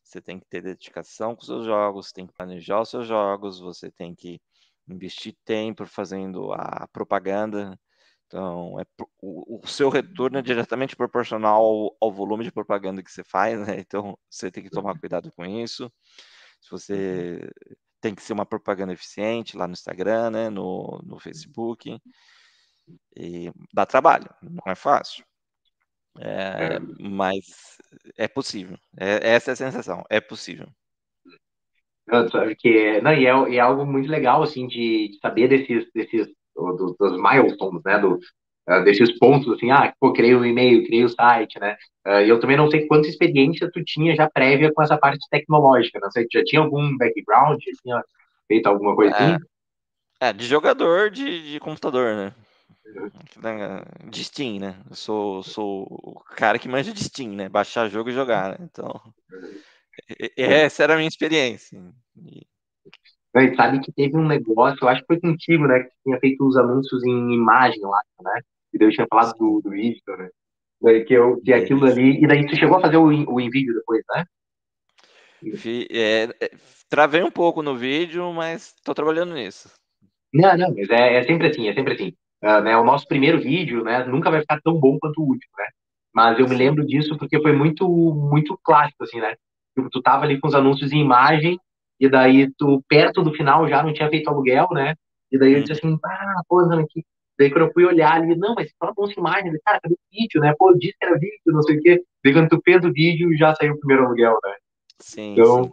você 0.05 0.21
tem 0.21 0.39
que 0.39 0.45
ter 0.45 0.61
dedicação 0.61 1.35
com 1.35 1.41
os 1.41 1.47
seus 1.47 1.65
jogos, 1.65 2.11
tem 2.11 2.27
que 2.27 2.33
planejar 2.33 2.81
os 2.81 2.89
seus 2.89 3.07
jogos, 3.07 3.59
você 3.59 3.91
tem 3.91 4.13
que 4.13 4.39
investir 4.87 5.35
tempo 5.43 5.85
fazendo 5.85 6.53
a 6.53 6.87
propaganda. 6.93 7.77
Então, 8.27 8.79
é, 8.79 8.85
o, 9.21 9.61
o 9.63 9.67
seu 9.67 9.89
retorno 9.89 10.37
é 10.37 10.41
diretamente 10.41 10.95
proporcional 10.95 11.63
ao, 11.63 11.97
ao, 11.99 12.11
volume 12.11 12.43
de 12.43 12.51
propaganda 12.51 13.03
que 13.03 13.11
você 13.11 13.23
faz, 13.23 13.59
né? 13.67 13.79
Então, 13.79 14.17
você 14.29 14.51
tem 14.51 14.63
que 14.63 14.69
tomar 14.69 14.99
cuidado 14.99 15.31
com 15.31 15.45
isso. 15.45 15.91
Se 16.61 16.69
você 16.71 17.49
tem 18.01 18.13
que 18.15 18.21
ser 18.21 18.33
uma 18.33 18.45
propaganda 18.45 18.93
eficiente 18.93 19.57
lá 19.57 19.67
no 19.67 19.73
Instagram, 19.73 20.29
né? 20.31 20.49
No, 20.49 21.01
no 21.03 21.19
Facebook. 21.19 21.99
E 23.15 23.51
dá 23.73 23.85
trabalho, 23.85 24.29
não 24.41 24.71
é 24.71 24.75
fácil. 24.75 25.25
É, 26.19 26.79
mas 26.99 27.77
é 28.17 28.27
possível. 28.27 28.77
É, 28.97 29.33
essa 29.33 29.51
é 29.51 29.53
a 29.53 29.55
sensação. 29.55 30.03
É 30.09 30.21
possível. 30.21 30.67
Que, 32.59 33.01
não, 33.01 33.13
e, 33.13 33.25
é, 33.25 33.55
é 33.55 33.59
algo 33.59 33.85
muito 33.85 34.09
legal, 34.09 34.43
assim, 34.43 34.67
de, 34.67 35.09
de 35.09 35.19
saber 35.19 35.47
desses, 35.47 35.91
desses 35.93 36.27
dos, 36.55 36.95
dos 36.97 37.21
milestones, 37.21 37.81
né, 37.83 37.99
do, 37.99 38.19
uh, 38.69 38.83
desses 38.83 39.17
pontos, 39.17 39.51
assim, 39.53 39.71
ah, 39.71 39.93
pô, 39.99 40.13
criei 40.13 40.35
o 40.35 40.39
um 40.39 40.45
e-mail, 40.45 40.85
criei 40.85 41.03
o 41.03 41.07
um 41.07 41.09
site, 41.09 41.59
né, 41.59 41.75
uh, 42.07 42.21
e 42.21 42.29
eu 42.29 42.39
também 42.39 42.57
não 42.57 42.69
sei 42.69 42.87
quanta 42.87 43.07
experiência 43.07 43.69
tu 43.71 43.83
tinha 43.83 44.15
já 44.15 44.29
prévia 44.29 44.71
com 44.73 44.81
essa 44.81 44.97
parte 44.97 45.27
tecnológica, 45.29 45.99
não 45.99 46.11
sei, 46.11 46.27
já 46.31 46.43
tinha 46.43 46.61
algum 46.61 46.95
background, 46.97 47.59
já 47.59 47.71
tinha 47.81 48.03
feito 48.47 48.67
alguma 48.67 48.95
coisa 48.95 49.15
assim? 49.15 49.45
É, 50.21 50.31
de 50.31 50.45
jogador 50.45 51.09
de, 51.09 51.51
de 51.51 51.59
computador, 51.59 52.15
né, 52.15 52.33
de 54.09 54.23
Steam, 54.23 54.59
né? 54.59 54.75
Eu 54.89 54.95
sou, 54.95 55.43
sou 55.43 55.87
o 55.89 56.19
cara 56.35 56.59
que 56.59 56.67
manja 56.67 56.93
de 56.93 57.03
Steam, 57.03 57.31
né? 57.33 57.49
Baixar 57.49 57.89
jogo 57.89 58.09
e 58.09 58.13
jogar, 58.13 58.51
né? 58.51 58.57
Então, 58.61 59.01
essa 60.37 60.83
era 60.83 60.93
a 60.93 60.97
minha 60.97 61.07
experiência. 61.07 61.81
E... 62.17 62.45
sabe 63.55 63.79
que 63.81 63.91
teve 63.91 64.17
um 64.17 64.27
negócio, 64.27 64.77
eu 64.81 64.89
acho 64.89 65.01
que 65.01 65.07
foi 65.07 65.19
contigo, 65.19 65.67
né? 65.67 65.83
Que 65.83 65.91
tinha 66.03 66.19
feito 66.19 66.45
os 66.45 66.57
anúncios 66.57 67.03
em 67.03 67.33
imagem 67.33 67.81
lá, 67.81 68.01
né? 68.21 68.41
E 68.73 68.77
daí 68.77 68.87
eu 68.87 68.91
tinha 68.91 69.07
falado 69.09 69.33
do, 69.37 69.61
do 69.61 69.69
vídeo, 69.69 70.01
né? 70.17 70.29
Que, 71.05 71.13
eu, 71.13 71.41
que 71.41 71.53
aquilo 71.53 71.85
ali. 71.85 72.23
E 72.23 72.27
daí 72.27 72.45
tu 72.45 72.55
chegou 72.55 72.77
a 72.77 72.81
fazer 72.81 72.97
o, 72.97 73.05
o 73.05 73.41
envíio 73.41 73.73
depois, 73.73 74.03
né? 74.09 74.25
É, 75.89 76.23
é, 76.41 76.51
travei 76.89 77.23
um 77.23 77.31
pouco 77.31 77.61
no 77.61 77.75
vídeo, 77.75 78.31
mas 78.33 78.73
tô 78.83 78.93
trabalhando 78.93 79.33
nisso. 79.33 79.69
Não, 80.33 80.57
não, 80.57 80.73
mas 80.75 80.89
é, 80.89 81.17
é 81.17 81.23
sempre 81.23 81.47
assim, 81.47 81.69
é 81.69 81.73
sempre 81.73 81.93
assim. 81.93 82.13
Uh, 82.45 82.61
né, 82.61 82.77
o 82.77 82.83
nosso 82.83 83.07
primeiro 83.07 83.41
vídeo, 83.41 83.83
né, 83.83 84.03
nunca 84.05 84.29
vai 84.29 84.41
ficar 84.41 84.61
tão 84.61 84.79
bom 84.79 84.99
quanto 84.99 85.19
o 85.19 85.25
último, 85.25 85.51
né? 85.57 85.65
Mas 86.13 86.37
eu 86.37 86.47
me 86.47 86.55
lembro 86.55 86.85
disso 86.85 87.17
porque 87.17 87.41
foi 87.41 87.51
muito, 87.51 87.89
muito 87.89 88.55
clássico, 88.63 89.03
assim, 89.03 89.19
né? 89.19 89.35
Tipo, 89.75 89.89
tu 89.89 89.99
tava 89.99 90.25
ali 90.25 90.39
com 90.39 90.47
os 90.47 90.53
anúncios 90.53 90.91
em 90.91 91.01
imagem 91.01 91.59
e 91.99 92.07
daí 92.07 92.51
tu, 92.55 92.83
perto 92.87 93.23
do 93.23 93.33
final, 93.33 93.67
já 93.67 93.81
não 93.81 93.91
tinha 93.91 94.09
feito 94.09 94.29
aluguel, 94.29 94.67
né? 94.71 94.93
E 95.31 95.39
daí 95.39 95.53
eu 95.53 95.61
disse 95.61 95.73
assim, 95.73 95.97
ah, 96.05 96.41
pô, 96.47 96.59
aqui. 96.59 97.03
Daí 97.37 97.49
quando 97.49 97.65
eu 97.65 97.73
fui 97.73 97.83
olhar 97.83 98.13
ali, 98.13 98.35
não, 98.35 98.53
mas 98.55 98.71
fala 98.79 98.93
com 98.93 99.09
imagem, 99.11 99.51
cara, 99.65 99.79
cadê 99.81 99.95
o 99.95 99.97
vídeo, 100.11 100.39
né? 100.39 100.53
Pô, 100.57 100.71
eu 100.71 100.77
disse 100.77 100.95
que 100.97 101.05
era 101.05 101.19
vídeo, 101.19 101.39
não 101.47 101.61
sei 101.63 101.77
o 101.77 101.81
quê. 101.81 102.03
Daí 102.23 102.33
quando 102.33 102.49
tu 102.49 102.61
fez 102.63 102.85
o 102.85 102.93
vídeo, 102.93 103.35
já 103.35 103.53
saiu 103.55 103.73
o 103.73 103.79
primeiro 103.79 104.05
aluguel, 104.05 104.37
né? 104.43 104.53
Sim, 105.01 105.33
então, 105.33 105.63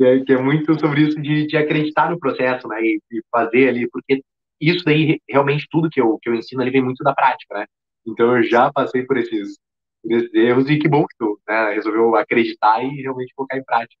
sim. 0.00 0.04
É, 0.04 0.20
que 0.20 0.32
é 0.32 0.38
muito 0.38 0.78
sobre 0.80 1.02
isso 1.02 1.20
de, 1.20 1.46
de 1.46 1.56
acreditar 1.56 2.10
no 2.10 2.18
processo, 2.18 2.66
né? 2.66 2.80
E, 2.82 2.98
e 3.12 3.22
fazer 3.30 3.68
ali, 3.68 3.88
porque 3.90 4.22
isso 4.70 4.84
daí, 4.84 5.20
realmente, 5.28 5.66
tudo 5.70 5.90
que 5.90 6.00
eu, 6.00 6.18
que 6.20 6.28
eu 6.28 6.34
ensino 6.34 6.62
ali 6.62 6.70
vem 6.70 6.82
muito 6.82 7.02
da 7.02 7.14
prática, 7.14 7.58
né? 7.58 7.66
Então, 8.06 8.36
eu 8.36 8.42
já 8.44 8.72
passei 8.72 9.04
por 9.04 9.16
esses, 9.16 9.58
por 10.02 10.12
esses 10.12 10.32
erros 10.34 10.68
e 10.70 10.78
que 10.78 10.88
bom 10.88 11.04
que 11.06 11.16
tu 11.18 11.38
né, 11.48 11.72
resolveu 11.74 12.14
acreditar 12.16 12.82
e 12.82 13.02
realmente 13.02 13.34
colocar 13.34 13.56
em 13.56 13.64
prática. 13.64 14.00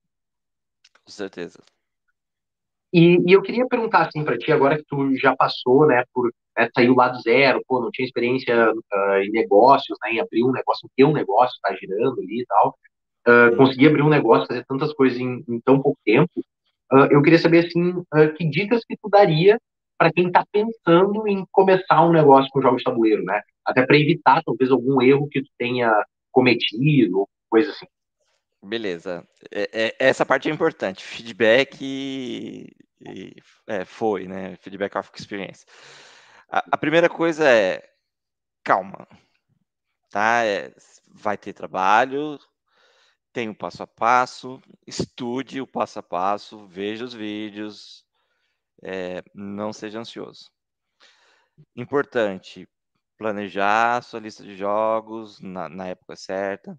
Com 1.04 1.10
certeza. 1.10 1.60
E, 2.92 3.18
e 3.26 3.32
eu 3.32 3.42
queria 3.42 3.66
perguntar, 3.66 4.06
assim, 4.06 4.24
para 4.24 4.36
ti, 4.36 4.52
agora 4.52 4.76
que 4.76 4.84
tu 4.84 5.16
já 5.16 5.34
passou, 5.34 5.86
né, 5.86 6.04
por 6.12 6.30
né, 6.56 6.68
saiu 6.74 6.94
lá 6.94 7.08
do 7.08 7.20
zero, 7.20 7.62
pô, 7.66 7.80
não 7.80 7.90
tinha 7.90 8.06
experiência 8.06 8.70
uh, 8.70 9.16
em 9.22 9.30
negócios, 9.30 9.98
né, 10.02 10.12
em 10.12 10.20
abrir 10.20 10.44
um 10.44 10.52
negócio, 10.52 10.88
ter 10.96 11.04
um 11.04 11.12
negócio, 11.12 11.58
tá 11.62 11.74
girando 11.74 12.20
ali 12.20 12.42
e 12.42 12.46
tal, 12.46 12.76
uh, 13.28 13.56
conseguir 13.56 13.88
abrir 13.88 14.02
um 14.02 14.10
negócio, 14.10 14.46
fazer 14.46 14.64
tantas 14.66 14.92
coisas 14.92 15.18
em, 15.18 15.42
em 15.48 15.60
tão 15.60 15.80
pouco 15.80 15.98
tempo, 16.04 16.40
uh, 16.92 17.08
eu 17.10 17.22
queria 17.22 17.38
saber, 17.38 17.66
assim, 17.66 18.04
que 18.36 18.44
dicas 18.48 18.84
que 18.84 18.96
tu 18.96 19.08
daria 19.08 19.58
para 20.02 20.12
quem 20.12 20.26
está 20.26 20.44
pensando 20.50 21.28
em 21.28 21.46
começar 21.52 22.04
um 22.04 22.10
negócio 22.10 22.50
com 22.50 22.60
jogos 22.60 22.78
de 22.78 22.84
tabuleiro, 22.84 23.24
né? 23.24 23.40
Até 23.64 23.86
para 23.86 23.96
evitar 23.96 24.42
talvez 24.42 24.68
algum 24.68 25.00
erro 25.00 25.28
que 25.28 25.40
tu 25.40 25.48
tenha 25.56 25.94
cometido, 26.32 27.28
coisa 27.48 27.70
assim. 27.70 27.86
Beleza. 28.60 29.24
É, 29.48 29.70
é, 29.72 29.96
essa 30.00 30.26
parte 30.26 30.50
é 30.50 30.52
importante. 30.52 31.04
Feedback 31.04 31.78
e, 31.80 32.66
e, 33.00 33.36
é, 33.68 33.84
foi, 33.84 34.26
né? 34.26 34.56
Feedback 34.56 34.98
of 34.98 35.08
experience. 35.14 35.64
A, 36.50 36.64
a 36.72 36.76
primeira 36.76 37.08
coisa 37.08 37.48
é 37.48 37.88
calma, 38.64 39.06
tá? 40.10 40.44
É, 40.44 40.74
vai 41.14 41.38
ter 41.38 41.52
trabalho, 41.52 42.40
tem 43.32 43.48
o 43.48 43.54
passo 43.54 43.84
a 43.84 43.86
passo, 43.86 44.60
estude 44.84 45.60
o 45.60 45.66
passo 45.66 46.00
a 46.00 46.02
passo, 46.02 46.66
veja 46.66 47.04
os 47.04 47.14
vídeos, 47.14 48.04
é, 48.82 49.22
não 49.34 49.72
seja 49.72 50.00
ansioso. 50.00 50.50
Importante, 51.76 52.68
planejar 53.16 53.98
a 53.98 54.02
sua 54.02 54.20
lista 54.20 54.42
de 54.42 54.56
jogos 54.56 55.40
na, 55.40 55.68
na 55.68 55.88
época 55.88 56.16
certa, 56.16 56.78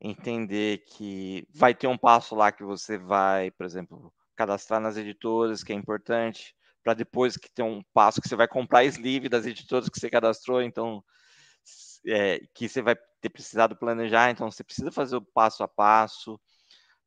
entender 0.00 0.84
que 0.86 1.46
vai 1.54 1.74
ter 1.74 1.86
um 1.86 1.98
passo 1.98 2.34
lá 2.34 2.52
que 2.52 2.64
você 2.64 2.98
vai, 2.98 3.50
por 3.50 3.66
exemplo, 3.66 4.12
cadastrar 4.34 4.80
nas 4.80 4.96
editoras, 4.96 5.62
que 5.62 5.72
é 5.72 5.76
importante, 5.76 6.54
para 6.82 6.94
depois 6.94 7.36
que 7.36 7.50
ter 7.50 7.62
um 7.62 7.82
passo 7.92 8.20
que 8.20 8.28
você 8.28 8.36
vai 8.36 8.46
comprar 8.46 8.84
sleeve 8.84 9.28
das 9.28 9.46
editoras 9.46 9.88
que 9.88 9.98
você 9.98 10.08
cadastrou, 10.08 10.62
então 10.62 11.02
é, 12.06 12.40
que 12.54 12.68
você 12.68 12.80
vai 12.80 12.96
ter 13.20 13.30
precisado 13.30 13.76
planejar, 13.76 14.30
então 14.30 14.50
você 14.50 14.62
precisa 14.62 14.92
fazer 14.92 15.16
o 15.16 15.22
passo 15.22 15.62
a 15.62 15.68
passo, 15.68 16.40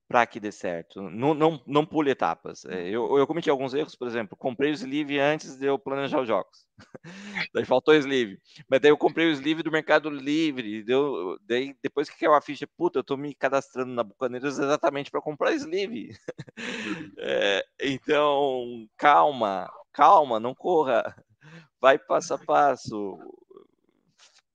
para 0.10 0.26
que 0.26 0.39
dê 0.39 0.52
certo. 0.52 1.04
Não, 1.04 1.36
não, 1.36 1.62
não 1.67 1.86
pule 1.86 2.10
etapas. 2.10 2.65
É, 2.65 2.89
eu, 2.89 3.15
eu 3.15 3.28
cometi 3.28 3.48
alguns 3.48 3.76
erros, 3.76 3.95
por 3.95 4.08
exemplo, 4.08 4.36
comprei 4.36 4.72
o 4.72 4.74
sleeve 4.74 5.19
antes 5.19 5.56
de 5.56 5.67
eu 5.67 5.78
planejar 5.78 6.19
os 6.19 6.28
jogos. 6.28 6.65
daí 7.54 7.63
faltou 7.63 7.93
o 7.93 7.98
sleeve. 7.98 8.39
Mas 8.67 8.82
daí 8.82 8.89
eu 8.89 8.98
comprei 8.98 9.28
o 9.28 9.32
sleeve 9.32 9.62
do 9.62 9.72
Mercado 9.72 10.10
Livre. 10.10 10.84
Deu, 10.84 11.38
daí 11.43 11.76
depois 11.84 12.10
que 12.10 12.17
caiu 12.17 12.34
a 12.34 12.41
ficha, 12.41 12.67
puta, 12.76 12.98
eu 12.98 13.04
tô 13.04 13.15
me 13.15 13.36
cadastrando 13.36 13.93
na 13.93 14.04
Bucaneiros 14.04 14.58
exatamente 14.58 15.12
para 15.12 15.22
comprar 15.22 15.54
sleeve. 15.54 16.10
é, 17.19 17.63
então, 17.80 18.88
calma, 18.98 19.72
calma, 19.93 20.39
não 20.39 20.56
corra. 20.56 21.15
Vai 21.80 22.00
passo 22.00 22.34
a 22.34 22.39
passo 22.39 23.15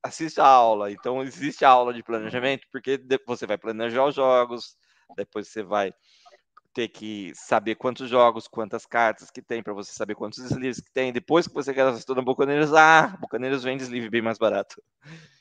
assiste 0.02 0.40
a 0.40 0.46
aula. 0.46 0.90
Então, 0.90 1.22
existe 1.22 1.64
a 1.64 1.70
aula 1.70 1.94
de 1.94 2.02
planejamento, 2.02 2.66
porque 2.70 3.00
você 3.26 3.46
vai 3.46 3.56
planejar 3.56 4.04
os 4.04 4.14
jogos, 4.14 4.76
depois 5.16 5.48
você 5.48 5.62
vai 5.62 5.92
ter 6.74 6.88
que 6.88 7.32
saber 7.34 7.76
quantos 7.76 8.10
jogos, 8.10 8.48
quantas 8.48 8.84
cartas 8.84 9.30
que 9.30 9.40
tem, 9.40 9.62
para 9.62 9.72
você 9.72 9.92
saber 9.92 10.16
quantos 10.16 10.38
sleeves 10.38 10.80
que 10.80 10.90
tem. 10.92 11.12
Depois 11.12 11.46
que 11.46 11.54
você 11.54 11.72
cadastra 11.72 12.14
no 12.16 12.24
Bucaneiros, 12.24 12.74
ah, 12.74 13.16
Bucaneiros 13.20 13.62
vende 13.62 13.84
sleeve 13.84 14.10
bem 14.10 14.20
mais 14.22 14.38
barato. 14.38 14.82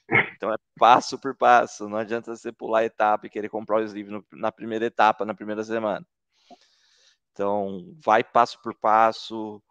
Então 0.38 0.52
é 0.54 0.58
passo 0.78 1.18
por 1.18 1.34
passo. 1.34 1.88
Não 1.88 1.98
adianta 1.98 2.36
você 2.36 2.52
pular 2.52 2.80
a 2.80 2.86
etapa 2.86 3.26
e 3.26 3.30
querer 3.30 3.48
comprar 3.48 3.78
o 3.78 3.84
sleeve 3.84 4.12
no, 4.12 4.24
na 4.34 4.52
primeira 4.52 4.86
etapa, 4.86 5.26
na 5.26 5.34
primeira 5.34 5.64
semana. 5.64 6.06
Então, 7.32 7.96
vai 8.04 8.24
passo 8.24 8.62
por 8.62 8.76
passo. 8.76 9.64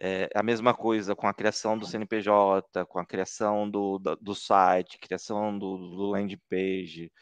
É 0.00 0.28
a 0.34 0.42
mesma 0.42 0.74
coisa 0.74 1.14
com 1.14 1.28
a 1.28 1.34
criação 1.34 1.78
do 1.78 1.86
CNPJ, 1.86 2.84
com 2.86 2.98
a 2.98 3.06
criação 3.06 3.70
do, 3.70 3.98
do, 3.98 4.16
do 4.16 4.34
site, 4.34 4.98
criação 4.98 5.56
do, 5.56 5.76
do 5.76 6.06
landing 6.06 6.40
page, 6.50 7.12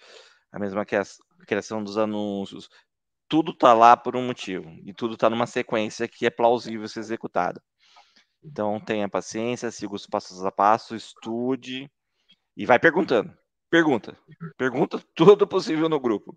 a 0.51 0.59
mesma 0.59 0.87
que 0.87 0.97
criação 1.47 1.83
dos 1.83 1.99
anúncios, 1.99 2.69
tudo 3.29 3.53
está 3.53 3.73
lá 3.73 3.97
por 3.97 4.17
um 4.17 4.27
motivo 4.27 4.71
e 4.85 4.93
tudo 4.93 5.15
está 5.15 5.31
numa 5.31 5.47
sequência 5.47 6.09
que 6.09 6.27
é 6.27 6.31
plausível 6.31 6.87
ser 6.89 7.01
executada. 7.01 7.63
Então 8.45 8.81
tenha 8.81 9.09
paciência, 9.09 9.71
siga 9.71 9.95
os 9.95 10.07
passos 10.07 10.45
a 10.45 10.51
passo, 10.51 10.97
estude 10.97 11.91
e 12.57 12.67
vai 12.67 12.79
perguntando. 12.79 13.33
Pergunta, 13.71 14.17
pergunta 14.59 15.03
tudo 15.17 15.47
possível 15.47 15.89
no 15.89 15.99
grupo, 15.99 16.37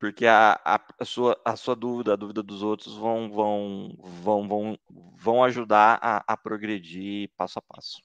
porque 0.00 0.26
a, 0.26 0.60
a, 0.64 0.80
a, 0.98 1.04
sua, 1.04 1.40
a 1.44 1.56
sua 1.56 1.76
dúvida, 1.76 2.14
a 2.14 2.16
dúvida 2.16 2.42
dos 2.42 2.62
outros 2.62 2.96
vão 2.96 3.30
vão 3.30 3.96
vão 3.98 4.48
vão, 4.48 4.78
vão 5.16 5.44
ajudar 5.44 5.98
a, 6.02 6.24
a 6.26 6.36
progredir 6.36 7.30
passo 7.36 7.58
a 7.60 7.62
passo. 7.62 7.98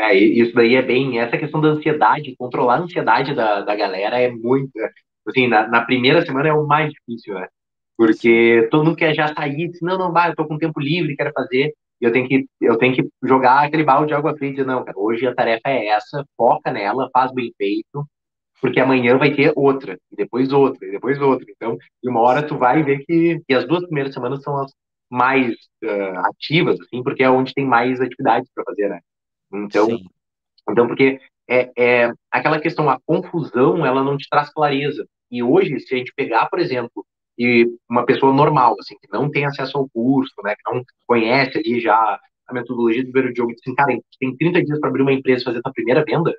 É, 0.00 0.14
isso 0.14 0.54
daí 0.54 0.74
é 0.76 0.82
bem. 0.82 1.18
Essa 1.18 1.36
questão 1.36 1.60
da 1.60 1.68
ansiedade, 1.68 2.34
controlar 2.38 2.76
a 2.76 2.80
ansiedade 2.80 3.34
da, 3.34 3.60
da 3.60 3.76
galera 3.76 4.18
é 4.18 4.30
muito. 4.30 4.70
Assim, 5.26 5.46
na, 5.46 5.68
na 5.68 5.84
primeira 5.84 6.24
semana 6.24 6.48
é 6.48 6.52
o 6.52 6.66
mais 6.66 6.90
difícil, 6.90 7.34
né? 7.34 7.46
Porque 7.96 8.66
todo 8.70 8.84
mundo 8.84 8.96
quer 8.96 9.14
já 9.14 9.28
sair, 9.34 9.68
diz, 9.68 9.78
não, 9.82 9.98
não, 9.98 10.12
vai, 10.12 10.30
eu 10.30 10.34
tô 10.34 10.46
com 10.46 10.56
tempo 10.58 10.80
livre, 10.80 11.14
quero 11.14 11.32
fazer, 11.34 11.74
e 12.00 12.04
eu 12.06 12.12
tenho 12.12 12.26
que, 12.26 12.46
eu 12.60 12.78
tenho 12.78 12.94
que 12.94 13.06
jogar 13.22 13.66
aquele 13.66 13.84
balde 13.84 14.08
de 14.08 14.14
água 14.14 14.34
fria 14.36 14.48
e 14.48 14.52
dizer, 14.52 14.66
não, 14.66 14.82
cara, 14.84 14.98
hoje 14.98 15.26
a 15.26 15.34
tarefa 15.34 15.68
é 15.68 15.88
essa, 15.88 16.24
foca 16.34 16.72
nela, 16.72 17.10
faz 17.12 17.30
bem 17.34 17.52
feito, 17.58 18.06
porque 18.60 18.80
amanhã 18.80 19.18
vai 19.18 19.34
ter 19.34 19.52
outra, 19.54 19.98
e 20.10 20.16
depois 20.16 20.50
outra, 20.52 20.86
e 20.88 20.92
depois 20.92 21.20
outra. 21.20 21.46
Então, 21.50 21.76
de 22.02 22.10
uma 22.10 22.20
hora 22.22 22.42
tu 22.42 22.56
vai 22.56 22.82
ver 22.82 23.04
que, 23.04 23.40
que 23.46 23.54
as 23.54 23.66
duas 23.66 23.84
primeiras 23.84 24.14
semanas 24.14 24.42
são 24.42 24.56
as 24.58 24.72
mais 25.10 25.52
uh, 25.84 26.18
ativas, 26.30 26.80
assim, 26.80 27.02
porque 27.02 27.22
é 27.22 27.30
onde 27.30 27.52
tem 27.52 27.66
mais 27.66 28.00
atividades 28.00 28.50
para 28.54 28.64
fazer, 28.64 28.88
né? 28.88 29.00
Então, 29.52 29.86
Sim. 29.86 30.04
então 30.68 30.86
porque 30.86 31.20
é, 31.48 31.70
é 31.76 32.12
aquela 32.30 32.60
questão, 32.60 32.88
a 32.88 33.00
confusão, 33.04 33.84
ela 33.84 34.04
não 34.04 34.16
te 34.16 34.28
traz 34.30 34.52
clareza. 34.52 35.06
E 35.30 35.42
hoje, 35.42 35.78
se 35.80 35.94
a 35.94 35.98
gente 35.98 36.12
pegar, 36.14 36.46
por 36.48 36.58
exemplo, 36.58 37.04
e 37.38 37.66
uma 37.88 38.04
pessoa 38.04 38.32
normal, 38.32 38.76
assim, 38.78 38.96
que 39.00 39.08
não 39.10 39.30
tem 39.30 39.46
acesso 39.46 39.78
ao 39.78 39.88
curso, 39.88 40.34
né, 40.44 40.54
que 40.54 40.72
não 40.72 40.82
conhece 41.06 41.58
ali 41.58 41.80
já 41.80 42.20
a 42.46 42.52
metodologia 42.52 43.02
do 43.02 43.10
primeiro 43.10 43.34
jogo, 43.34 43.52
assim, 43.52 43.74
cara, 43.74 43.96
tem 44.18 44.36
30 44.36 44.62
dias 44.62 44.78
para 44.78 44.90
abrir 44.90 45.02
uma 45.02 45.12
empresa 45.12 45.42
e 45.42 45.44
fazer 45.44 45.60
a 45.64 45.72
primeira 45.72 46.04
venda, 46.04 46.34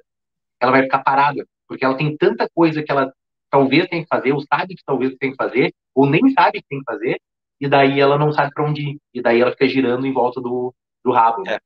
ela 0.59 0.71
vai 0.71 0.83
ficar 0.83 0.99
parada, 0.99 1.45
porque 1.67 1.83
ela 1.83 1.97
tem 1.97 2.15
tanta 2.17 2.47
coisa 2.53 2.83
que 2.83 2.91
ela 2.91 3.11
talvez 3.49 3.87
tenha 3.87 4.03
que 4.03 4.07
fazer, 4.07 4.31
ou 4.31 4.41
sabe 4.41 4.75
que 4.75 4.83
talvez 4.85 5.15
tem 5.17 5.31
que 5.31 5.37
fazer, 5.37 5.73
ou 5.95 6.07
nem 6.07 6.29
sabe 6.31 6.61
que 6.61 6.67
tem 6.69 6.79
que 6.79 6.85
fazer, 6.85 7.19
e 7.59 7.67
daí 7.67 7.99
ela 7.99 8.17
não 8.17 8.31
sabe 8.31 8.51
para 8.53 8.65
onde 8.65 8.91
ir, 8.91 8.97
e 9.13 9.21
daí 9.21 9.41
ela 9.41 9.51
fica 9.51 9.67
girando 9.67 10.05
em 10.05 10.13
volta 10.13 10.39
do, 10.39 10.73
do 11.03 11.11
rabo. 11.11 11.43
Né? 11.43 11.55
É. 11.55 11.59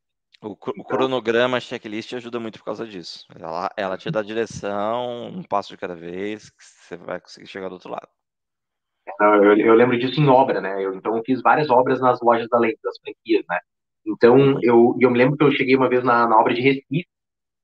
O, 0.46 0.52
o 0.52 0.58
então, 0.70 0.84
cronograma, 0.86 1.60
checklist 1.60 2.14
ajuda 2.14 2.40
muito 2.40 2.60
por 2.60 2.66
causa 2.66 2.86
disso. 2.86 3.26
Ela, 3.36 3.70
ela 3.76 3.98
te 3.98 4.12
dá 4.12 4.22
direção, 4.22 5.28
um 5.28 5.42
passo 5.42 5.70
de 5.70 5.78
cada 5.78 5.96
vez, 5.96 6.52
que 6.52 6.64
você 6.64 6.96
vai 6.98 7.20
conseguir 7.20 7.48
chegar 7.48 7.68
do 7.68 7.74
outro 7.74 7.90
lado. 7.90 8.08
Eu, 9.20 9.58
eu 9.58 9.74
lembro 9.74 9.98
disso 9.98 10.22
em 10.22 10.28
obra, 10.28 10.62
né? 10.62 10.84
Eu, 10.84 10.94
então, 10.94 11.18
eu 11.18 11.24
fiz 11.26 11.42
várias 11.42 11.70
obras 11.72 12.00
nas 12.00 12.22
lojas 12.22 12.48
da 12.48 12.60
Lente, 12.60 12.78
das 12.84 12.98
franquias, 13.00 13.44
né? 13.50 13.60
Então, 14.06 14.36
uhum. 14.36 14.60
eu, 14.62 14.96
eu 15.00 15.10
me 15.10 15.18
lembro 15.18 15.36
que 15.36 15.44
eu 15.44 15.52
cheguei 15.52 15.76
uma 15.76 15.90
vez 15.90 16.04
na, 16.04 16.28
na 16.28 16.38
obra 16.38 16.54
de 16.54 16.62
Recife, 16.62 17.08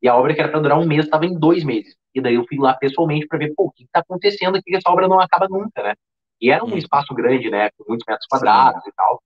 e 0.02 0.08
a 0.10 0.16
obra 0.16 0.34
que 0.34 0.42
era 0.42 0.50
para 0.50 0.60
durar 0.60 0.80
um 0.80 0.88
mês 0.88 1.06
estava 1.06 1.28
em 1.28 1.38
dois 1.38 1.64
meses. 1.64 1.96
E 2.16 2.20
daí 2.20 2.34
eu 2.34 2.46
fui 2.48 2.58
lá 2.58 2.74
pessoalmente 2.74 3.28
para 3.28 3.38
ver, 3.38 3.54
pô, 3.56 3.66
o 3.66 3.72
que 3.72 3.84
está 3.84 4.00
acontecendo 4.00 4.56
aqui, 4.56 4.72
que 4.72 4.76
essa 4.76 4.90
obra 4.90 5.08
não 5.08 5.20
acaba 5.20 5.48
nunca, 5.48 5.84
né? 5.84 5.94
E 6.42 6.50
era 6.50 6.66
um 6.66 6.70
uhum. 6.70 6.78
espaço 6.78 7.14
grande, 7.14 7.52
né? 7.52 7.70
Com 7.78 7.86
muitos 7.88 8.06
metros 8.08 8.26
quadrados 8.28 8.84
Sim. 8.84 8.90
e 8.90 8.94
tal. 8.94 9.22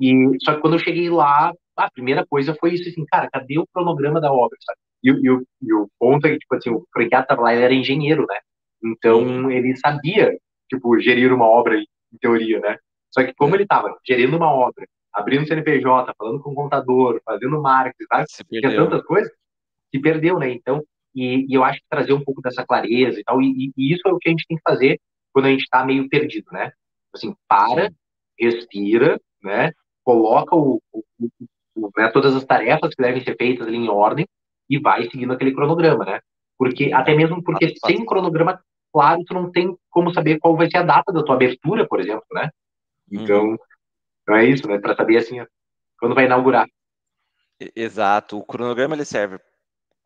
E, 0.00 0.44
só 0.44 0.54
que 0.54 0.60
quando 0.60 0.74
eu 0.74 0.80
cheguei 0.80 1.08
lá, 1.08 1.52
a 1.86 1.90
primeira 1.90 2.26
coisa 2.26 2.54
foi 2.58 2.74
isso, 2.74 2.88
assim, 2.88 3.04
cara, 3.06 3.28
cadê 3.30 3.58
o 3.58 3.66
cronograma 3.72 4.20
da 4.20 4.32
obra, 4.32 4.56
sabe? 4.64 4.78
E, 5.02 5.10
e, 5.10 5.42
e 5.62 5.74
o 5.74 5.88
ponto 5.98 6.26
é 6.26 6.30
que, 6.32 6.38
tipo 6.38 6.54
assim, 6.54 6.70
o 6.70 6.84
franqueado 6.92 7.26
tava 7.26 7.42
lá, 7.42 7.54
ele 7.54 7.64
era 7.64 7.74
engenheiro, 7.74 8.26
né? 8.28 8.36
Então, 8.82 9.50
ele 9.50 9.76
sabia, 9.76 10.36
tipo, 10.68 10.98
gerir 11.00 11.32
uma 11.32 11.46
obra 11.46 11.76
em 11.78 11.86
teoria, 12.20 12.60
né? 12.60 12.76
Só 13.10 13.24
que 13.24 13.32
como 13.34 13.54
é. 13.54 13.58
ele 13.58 13.66
tava 13.66 13.96
gerindo 14.06 14.36
uma 14.36 14.52
obra, 14.52 14.86
abrindo 15.12 15.46
CNPJ, 15.46 16.12
falando 16.16 16.42
com 16.42 16.50
o 16.50 16.54
contador, 16.54 17.20
fazendo 17.24 17.60
marketing, 17.60 18.04
sabe? 18.08 18.26
Tinha 18.48 18.76
tantas 18.76 19.02
coisas, 19.04 19.30
se 19.90 20.00
perdeu, 20.00 20.38
né? 20.38 20.50
Então, 20.50 20.82
e, 21.14 21.46
e, 21.48 21.54
eu 21.54 21.64
acho 21.64 21.80
que 21.80 21.86
trazer 21.88 22.12
um 22.12 22.22
pouco 22.22 22.40
dessa 22.42 22.64
clareza 22.64 23.18
e 23.18 23.24
tal, 23.24 23.40
e, 23.42 23.72
e, 23.76 23.92
isso 23.92 24.06
é 24.06 24.12
o 24.12 24.18
que 24.18 24.28
a 24.28 24.32
gente 24.32 24.46
tem 24.46 24.56
que 24.56 24.62
fazer 24.62 25.00
quando 25.32 25.46
a 25.46 25.50
gente 25.50 25.62
está 25.62 25.84
meio 25.84 26.08
perdido, 26.08 26.46
né? 26.52 26.70
Assim, 27.12 27.34
para, 27.48 27.90
respira, 28.38 29.20
né? 29.42 29.72
Coloca 30.04 30.54
o, 30.54 30.80
o, 30.92 31.02
o, 31.20 31.28
né, 31.96 32.08
todas 32.08 32.34
as 32.34 32.44
tarefas 32.44 32.94
que 32.94 33.02
devem 33.02 33.22
ser 33.22 33.36
feitas 33.36 33.66
ali 33.66 33.76
em 33.76 33.88
ordem 33.88 34.26
e 34.68 34.78
vai 34.78 35.08
seguindo 35.10 35.32
aquele 35.32 35.54
cronograma, 35.54 36.04
né? 36.04 36.20
Porque, 36.56 36.92
até 36.92 37.14
mesmo 37.14 37.42
porque 37.42 37.74
sem 37.86 38.04
cronograma 38.04 38.60
claro, 38.92 39.22
tu 39.24 39.34
não 39.34 39.50
tem 39.50 39.76
como 39.90 40.12
saber 40.12 40.38
qual 40.38 40.56
vai 40.56 40.70
ser 40.70 40.78
a 40.78 40.82
data 40.82 41.12
da 41.12 41.22
tua 41.22 41.34
abertura, 41.34 41.86
por 41.86 42.00
exemplo, 42.00 42.26
né? 42.32 42.50
Então, 43.10 43.50
uhum. 43.50 43.56
então 44.22 44.36
é 44.36 44.44
isso, 44.44 44.66
né? 44.66 44.78
Para 44.78 44.96
saber, 44.96 45.18
assim, 45.18 45.44
quando 45.98 46.14
vai 46.14 46.24
inaugurar. 46.24 46.66
Exato. 47.74 48.38
O 48.38 48.44
cronograma, 48.44 48.94
ele 48.94 49.04
serve 49.04 49.38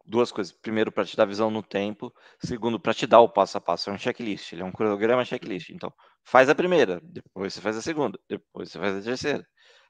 duas 0.04 0.32
coisas. 0.32 0.52
Primeiro, 0.52 0.90
para 0.90 1.04
te 1.04 1.16
dar 1.16 1.24
visão 1.24 1.50
no 1.50 1.62
tempo. 1.62 2.12
Segundo, 2.38 2.78
para 2.78 2.94
te 2.94 3.06
dar 3.06 3.20
o 3.20 3.28
passo 3.28 3.58
a 3.58 3.60
passo. 3.60 3.90
É 3.90 3.92
um 3.92 3.98
checklist. 3.98 4.52
Ele 4.52 4.62
é 4.62 4.64
um 4.64 4.72
cronograma 4.72 5.24
checklist. 5.24 5.70
Então, 5.70 5.92
faz 6.24 6.48
a 6.48 6.54
primeira, 6.54 7.00
depois 7.02 7.54
você 7.54 7.60
faz 7.60 7.76
a 7.76 7.82
segunda, 7.82 8.18
depois 8.28 8.70
você 8.70 8.78
faz 8.78 8.96
a 8.96 9.02
terceira. 9.02 9.46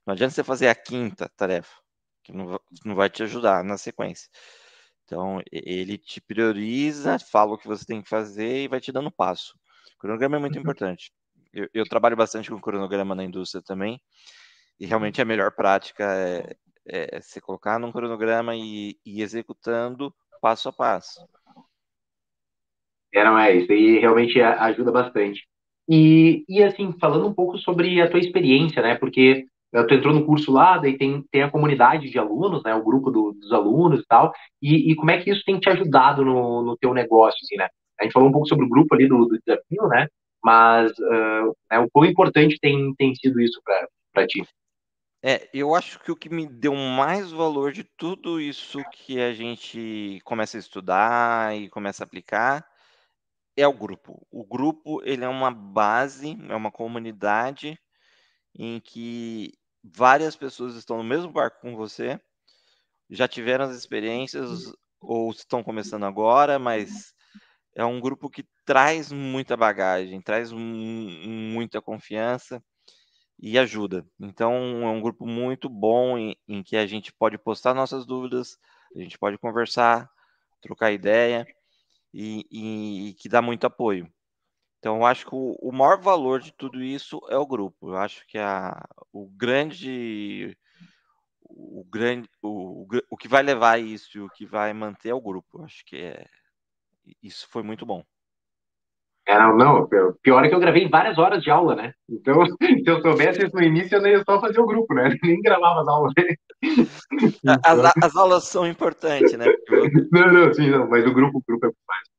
Não 0.06 0.14
adianta 0.14 0.34
você 0.34 0.44
fazer 0.44 0.68
a 0.68 0.74
quinta 0.74 1.28
tarefa, 1.36 1.74
que 2.22 2.32
não, 2.32 2.58
não 2.84 2.94
vai 2.94 3.08
te 3.08 3.22
ajudar 3.22 3.62
na 3.62 3.78
sequência. 3.78 4.28
Então, 5.04 5.40
ele 5.50 5.98
te 5.98 6.20
prioriza, 6.20 7.18
fala 7.18 7.54
o 7.54 7.58
que 7.58 7.68
você 7.68 7.84
tem 7.84 8.02
que 8.02 8.08
fazer 8.08 8.64
e 8.64 8.68
vai 8.68 8.80
te 8.80 8.90
dando 8.92 9.10
passo. 9.10 9.54
O 9.96 9.98
cronograma 9.98 10.36
é 10.36 10.40
muito 10.40 10.54
uhum. 10.56 10.62
importante. 10.62 11.12
Eu, 11.52 11.68
eu, 11.74 11.84
trabalho 11.84 12.16
bastante 12.16 12.50
com 12.50 12.60
cronograma 12.60 13.14
na 13.14 13.24
indústria 13.24 13.62
também, 13.62 14.00
e 14.80 14.86
realmente 14.86 15.20
a 15.20 15.24
melhor 15.24 15.52
prática 15.52 16.04
é, 16.04 16.56
é, 16.86 17.20
se 17.20 17.40
colocar 17.40 17.78
num 17.78 17.92
cronograma 17.92 18.56
e, 18.56 18.96
e 19.04 19.22
executando 19.22 20.14
passo 20.40 20.68
a 20.68 20.72
passo. 20.72 21.20
É, 23.14 23.22
não 23.22 23.38
é, 23.38 23.54
isso 23.54 23.70
aí 23.70 23.98
realmente 23.98 24.40
ajuda 24.40 24.90
bastante. 24.90 25.46
E, 25.88 26.44
e 26.48 26.62
assim, 26.62 26.96
falando 26.98 27.28
um 27.28 27.34
pouco 27.34 27.58
sobre 27.58 28.00
a 28.00 28.10
tua 28.10 28.20
experiência, 28.20 28.80
né, 28.80 28.94
porque 28.94 29.46
tu 29.72 29.94
entrou 29.94 30.12
no 30.12 30.26
curso 30.26 30.52
lá, 30.52 30.76
daí 30.76 30.98
tem, 30.98 31.24
tem 31.30 31.42
a 31.42 31.50
comunidade 31.50 32.10
de 32.10 32.18
alunos, 32.18 32.62
né, 32.62 32.74
o 32.74 32.84
grupo 32.84 33.10
do, 33.10 33.32
dos 33.32 33.52
alunos 33.52 34.00
e 34.00 34.06
tal, 34.06 34.32
e, 34.60 34.92
e, 34.92 34.94
como 34.94 35.10
é 35.10 35.22
que 35.22 35.30
isso 35.30 35.42
tem 35.44 35.58
te 35.58 35.70
ajudado 35.70 36.24
no, 36.24 36.62
no 36.62 36.76
teu 36.76 36.92
negócio, 36.92 37.38
assim, 37.42 37.56
né? 37.56 37.68
A 37.98 38.04
gente 38.04 38.12
falou 38.12 38.28
um 38.28 38.32
pouco 38.32 38.46
sobre 38.46 38.66
o 38.66 38.68
grupo 38.68 38.94
ali 38.94 39.08
do, 39.08 39.24
do 39.24 39.38
desafio, 39.44 39.88
né, 39.88 40.06
mas 40.44 40.90
uh, 40.98 41.56
né, 41.70 41.78
o 41.78 41.88
quão 41.90 42.04
importante 42.04 42.58
tem, 42.60 42.94
tem 42.96 43.14
sido 43.14 43.40
isso 43.40 43.60
para 44.12 44.26
ti? 44.26 44.44
É, 45.24 45.48
eu 45.54 45.74
acho 45.74 46.00
que 46.00 46.10
o 46.10 46.16
que 46.16 46.28
me 46.28 46.48
deu 46.48 46.74
mais 46.74 47.30
valor 47.30 47.70
de 47.70 47.84
tudo 47.84 48.40
isso 48.40 48.82
que 48.90 49.20
a 49.20 49.32
gente 49.32 50.20
começa 50.24 50.56
a 50.56 50.60
estudar 50.60 51.56
e 51.56 51.68
começa 51.68 52.02
a 52.02 52.06
aplicar 52.06 52.66
é 53.56 53.66
o 53.66 53.72
grupo. 53.72 54.26
O 54.30 54.44
grupo, 54.44 55.00
ele 55.04 55.24
é 55.24 55.28
uma 55.28 55.50
base, 55.52 56.36
é 56.48 56.56
uma 56.56 56.72
comunidade 56.72 57.78
em 58.58 58.80
que 58.80 59.52
várias 59.82 60.36
pessoas 60.36 60.74
estão 60.74 60.98
no 60.98 61.04
mesmo 61.04 61.30
barco 61.30 61.60
com 61.60 61.76
você, 61.76 62.20
já 63.10 63.26
tiveram 63.28 63.64
as 63.64 63.76
experiências 63.76 64.72
ou 65.00 65.30
estão 65.30 65.62
começando 65.62 66.04
agora, 66.04 66.58
mas 66.58 67.12
é 67.74 67.84
um 67.84 68.00
grupo 68.00 68.30
que 68.30 68.44
traz 68.64 69.10
muita 69.10 69.56
bagagem, 69.56 70.20
traz 70.20 70.52
muita 70.52 71.82
confiança 71.82 72.62
e 73.40 73.58
ajuda. 73.58 74.06
Então, 74.20 74.54
é 74.82 74.88
um 74.88 75.00
grupo 75.00 75.26
muito 75.26 75.68
bom 75.68 76.16
em, 76.16 76.36
em, 76.46 76.62
que 76.62 76.76
a 76.76 76.86
gente 76.86 77.12
pode 77.12 77.36
postar 77.38 77.74
nossas 77.74 78.06
dúvidas, 78.06 78.56
a 78.94 79.00
gente 79.00 79.18
pode 79.18 79.36
conversar, 79.38 80.08
trocar 80.60 80.92
ideia 80.92 81.46
e, 82.14 82.46
e, 82.50 83.08
e 83.08 83.14
que 83.14 83.28
dá 83.28 83.42
muito 83.42 83.66
apoio. 83.66 84.08
Então, 84.82 84.96
eu 84.96 85.06
acho 85.06 85.24
que 85.24 85.32
o, 85.32 85.56
o, 85.60 85.70
maior 85.70 86.00
valor 86.00 86.40
de 86.40 86.52
tudo 86.52 86.82
isso 86.82 87.20
é 87.28 87.36
o 87.36 87.46
grupo. 87.46 87.90
Eu 87.90 87.96
acho 87.98 88.26
que 88.26 88.36
a, 88.36 88.84
o 89.12 89.28
grande. 89.28 90.58
O, 91.44 91.84
grande 91.88 92.28
o, 92.42 92.84
o 93.08 93.16
que 93.16 93.28
vai 93.28 93.44
levar 93.44 93.80
isso 93.80 94.18
e 94.18 94.20
o 94.20 94.28
que 94.28 94.44
vai 94.44 94.72
manter 94.72 95.10
é 95.10 95.14
o 95.14 95.20
grupo. 95.20 95.60
Eu 95.60 95.64
acho 95.66 95.84
que 95.86 95.98
é, 95.98 96.26
isso 97.22 97.46
foi 97.48 97.62
muito 97.62 97.86
bom. 97.86 98.02
É, 99.24 99.38
não, 99.38 99.56
não, 99.56 99.88
pior 100.20 100.44
é 100.44 100.48
que 100.48 100.54
eu 100.56 100.58
gravei 100.58 100.88
várias 100.88 101.16
horas 101.16 101.44
de 101.44 101.48
aula, 101.48 101.76
né? 101.76 101.94
Então, 102.10 102.44
se 102.58 102.84
eu 102.84 103.00
soubesse 103.02 103.46
isso 103.46 103.54
no 103.54 103.62
início, 103.62 103.94
eu 103.94 104.02
nem 104.02 104.14
ia 104.14 104.24
só 104.24 104.40
fazer 104.40 104.58
o 104.58 104.66
grupo, 104.66 104.94
né? 104.94 105.16
Nem 105.22 105.40
gravava 105.42 105.82
as 105.82 105.86
aulas. 105.86 106.12
As, 107.64 107.92
as 108.02 108.16
aulas 108.16 108.44
são 108.48 108.66
importantes, 108.66 109.38
né? 109.38 109.44
Não, 110.10 110.32
não, 110.32 110.52
sim, 110.52 110.70
não, 110.70 110.88
mas 110.88 111.06
o 111.06 111.14
grupo, 111.14 111.38
o 111.38 111.42
grupo 111.46 111.66
é 111.66 111.70
mais. 111.86 112.12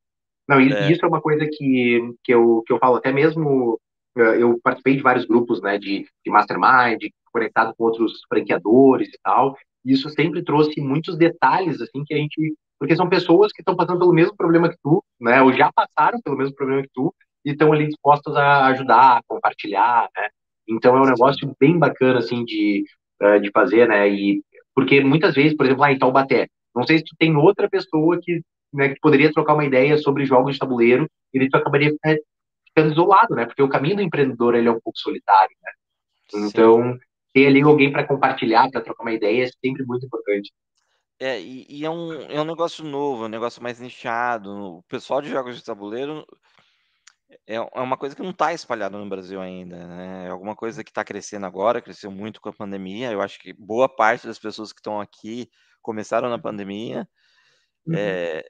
Não, 0.48 0.58
é. 0.58 0.90
isso 0.90 1.04
é 1.04 1.08
uma 1.08 1.20
coisa 1.20 1.46
que, 1.50 2.00
que, 2.22 2.34
eu, 2.34 2.62
que 2.66 2.72
eu 2.72 2.78
falo, 2.78 2.96
até 2.96 3.12
mesmo 3.12 3.80
eh, 4.16 4.42
eu 4.42 4.58
participei 4.62 4.96
de 4.96 5.02
vários 5.02 5.24
grupos, 5.24 5.60
né, 5.62 5.78
de, 5.78 6.06
de 6.24 6.30
mastermind, 6.30 7.02
conectado 7.32 7.74
com 7.76 7.84
outros 7.84 8.20
franqueadores 8.28 9.08
e 9.08 9.18
tal, 9.22 9.56
e 9.84 9.92
isso 9.92 10.08
sempre 10.10 10.44
trouxe 10.44 10.80
muitos 10.80 11.16
detalhes, 11.16 11.80
assim, 11.80 12.04
que 12.04 12.14
a 12.14 12.16
gente 12.16 12.54
porque 12.78 12.96
são 12.96 13.08
pessoas 13.08 13.52
que 13.52 13.62
estão 13.62 13.76
passando 13.76 14.00
pelo 14.00 14.12
mesmo 14.12 14.36
problema 14.36 14.68
que 14.68 14.76
tu, 14.82 15.02
né? 15.20 15.40
Ou 15.40 15.52
já 15.52 15.70
passaram 15.72 16.20
pelo 16.20 16.36
mesmo 16.36 16.54
problema 16.54 16.82
que 16.82 16.90
tu 16.92 17.14
e 17.44 17.52
estão 17.52 17.72
ali 17.72 17.86
dispostas 17.86 18.34
a 18.36 18.66
ajudar, 18.66 19.18
a 19.18 19.22
compartilhar, 19.26 20.08
né? 20.14 20.28
Então 20.68 20.96
é 20.96 21.00
um 21.00 21.06
negócio 21.06 21.50
bem 21.58 21.78
bacana 21.78 22.18
assim 22.18 22.44
de 22.44 22.84
eh, 23.22 23.38
de 23.38 23.50
fazer, 23.50 23.88
né? 23.88 24.08
E 24.08 24.42
porque 24.74 25.00
muitas 25.02 25.34
vezes, 25.34 25.56
por 25.56 25.64
exemplo, 25.66 25.82
lá 25.82 25.92
em 25.92 25.98
Taubaté, 25.98 26.48
não 26.74 26.82
sei 26.84 26.98
se 26.98 27.04
tu 27.04 27.14
tem 27.18 27.36
outra 27.36 27.70
pessoa 27.70 28.18
que, 28.20 28.42
né, 28.74 28.90
que 28.90 29.00
poderia 29.00 29.32
trocar 29.32 29.54
uma 29.54 29.64
ideia 29.64 29.96
sobre 29.96 30.26
jogos 30.26 30.54
de 30.54 30.58
tabuleiro 30.58 31.08
e 31.32 31.48
tu 31.48 31.56
acabaria 31.56 31.94
ficando 32.66 32.92
isolado, 32.92 33.34
né? 33.34 33.46
Porque 33.46 33.62
o 33.62 33.68
caminho 33.68 33.96
do 33.96 34.02
empreendedor 34.02 34.54
ele 34.54 34.68
é 34.68 34.70
um 34.70 34.80
pouco 34.80 34.98
solitário, 34.98 35.56
né? 35.62 35.72
Então 36.46 36.92
Sim. 36.92 36.98
ter 37.32 37.46
ali 37.46 37.62
alguém 37.62 37.92
para 37.92 38.06
compartilhar, 38.06 38.70
para 38.70 38.80
trocar 38.80 39.04
uma 39.04 39.12
ideia 39.12 39.44
é 39.44 39.50
sempre 39.64 39.84
muito 39.84 40.06
importante. 40.06 40.52
É, 41.20 41.40
e, 41.40 41.66
e 41.68 41.84
é, 41.84 41.90
um, 41.90 42.12
é 42.22 42.40
um 42.40 42.44
negócio 42.44 42.84
novo, 42.84 43.24
é 43.24 43.26
um 43.26 43.30
negócio 43.30 43.62
mais 43.62 43.78
nichado. 43.78 44.50
O 44.50 44.82
pessoal 44.84 45.22
de 45.22 45.30
jogos 45.30 45.56
de 45.56 45.64
tabuleiro 45.64 46.26
é, 47.46 47.54
é 47.56 47.80
uma 47.80 47.96
coisa 47.96 48.14
que 48.14 48.22
não 48.22 48.30
está 48.30 48.52
espalhada 48.52 48.98
no 48.98 49.08
Brasil 49.08 49.40
ainda, 49.40 49.86
né? 49.86 50.26
É 50.26 50.30
alguma 50.30 50.56
coisa 50.56 50.82
que 50.82 50.90
está 50.90 51.04
crescendo 51.04 51.46
agora, 51.46 51.80
cresceu 51.80 52.10
muito 52.10 52.40
com 52.40 52.48
a 52.48 52.52
pandemia. 52.52 53.12
Eu 53.12 53.20
acho 53.20 53.38
que 53.38 53.52
boa 53.52 53.88
parte 53.88 54.26
das 54.26 54.38
pessoas 54.38 54.72
que 54.72 54.80
estão 54.80 55.00
aqui 55.00 55.48
começaram 55.80 56.28
na 56.28 56.38
pandemia. 56.38 57.08
Uhum. 57.86 57.94
É, 57.96 58.44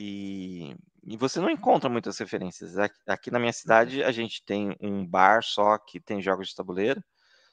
e, 0.00 0.76
e, 1.02 1.16
você 1.16 1.40
não 1.40 1.50
encontra 1.50 1.90
muitas 1.90 2.16
referências. 2.18 2.76
Aqui, 3.04 3.32
na 3.32 3.40
minha 3.40 3.52
cidade, 3.52 4.04
a 4.04 4.12
gente 4.12 4.44
tem 4.44 4.76
um 4.80 5.04
bar 5.04 5.42
só 5.42 5.76
que 5.76 5.98
tem 5.98 6.22
jogos 6.22 6.48
de 6.48 6.54
tabuleiro, 6.54 7.02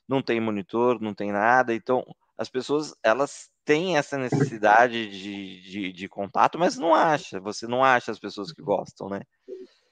não 0.08 0.22
tem 0.22 0.40
monitor, 0.40 1.02
não 1.02 1.16
tem 1.16 1.32
nada. 1.32 1.74
Então, 1.74 2.06
as 2.38 2.48
pessoas 2.48 2.94
elas 3.02 3.50
têm 3.66 3.98
essa 3.98 4.16
necessidade 4.16 5.10
de, 5.10 5.62
de, 5.64 5.92
de 5.92 6.08
contato, 6.08 6.60
mas 6.60 6.78
não 6.78 6.94
acha. 6.94 7.40
Você 7.40 7.66
não 7.66 7.84
acha 7.84 8.12
as 8.12 8.20
pessoas 8.20 8.52
que 8.52 8.62
gostam, 8.62 9.10
né? 9.10 9.22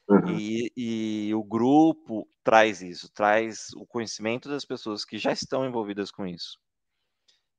Uhum. 0.08 0.38
E, 0.38 0.72
e, 0.78 1.34
o 1.34 1.44
grupo 1.44 2.30
traz 2.44 2.84
isso, 2.84 3.12
traz 3.12 3.70
o 3.76 3.84
conhecimento 3.88 4.48
das 4.48 4.64
pessoas 4.64 5.04
que 5.04 5.18
já 5.18 5.32
estão 5.32 5.66
envolvidas 5.66 6.12
com 6.12 6.28
isso. 6.28 6.60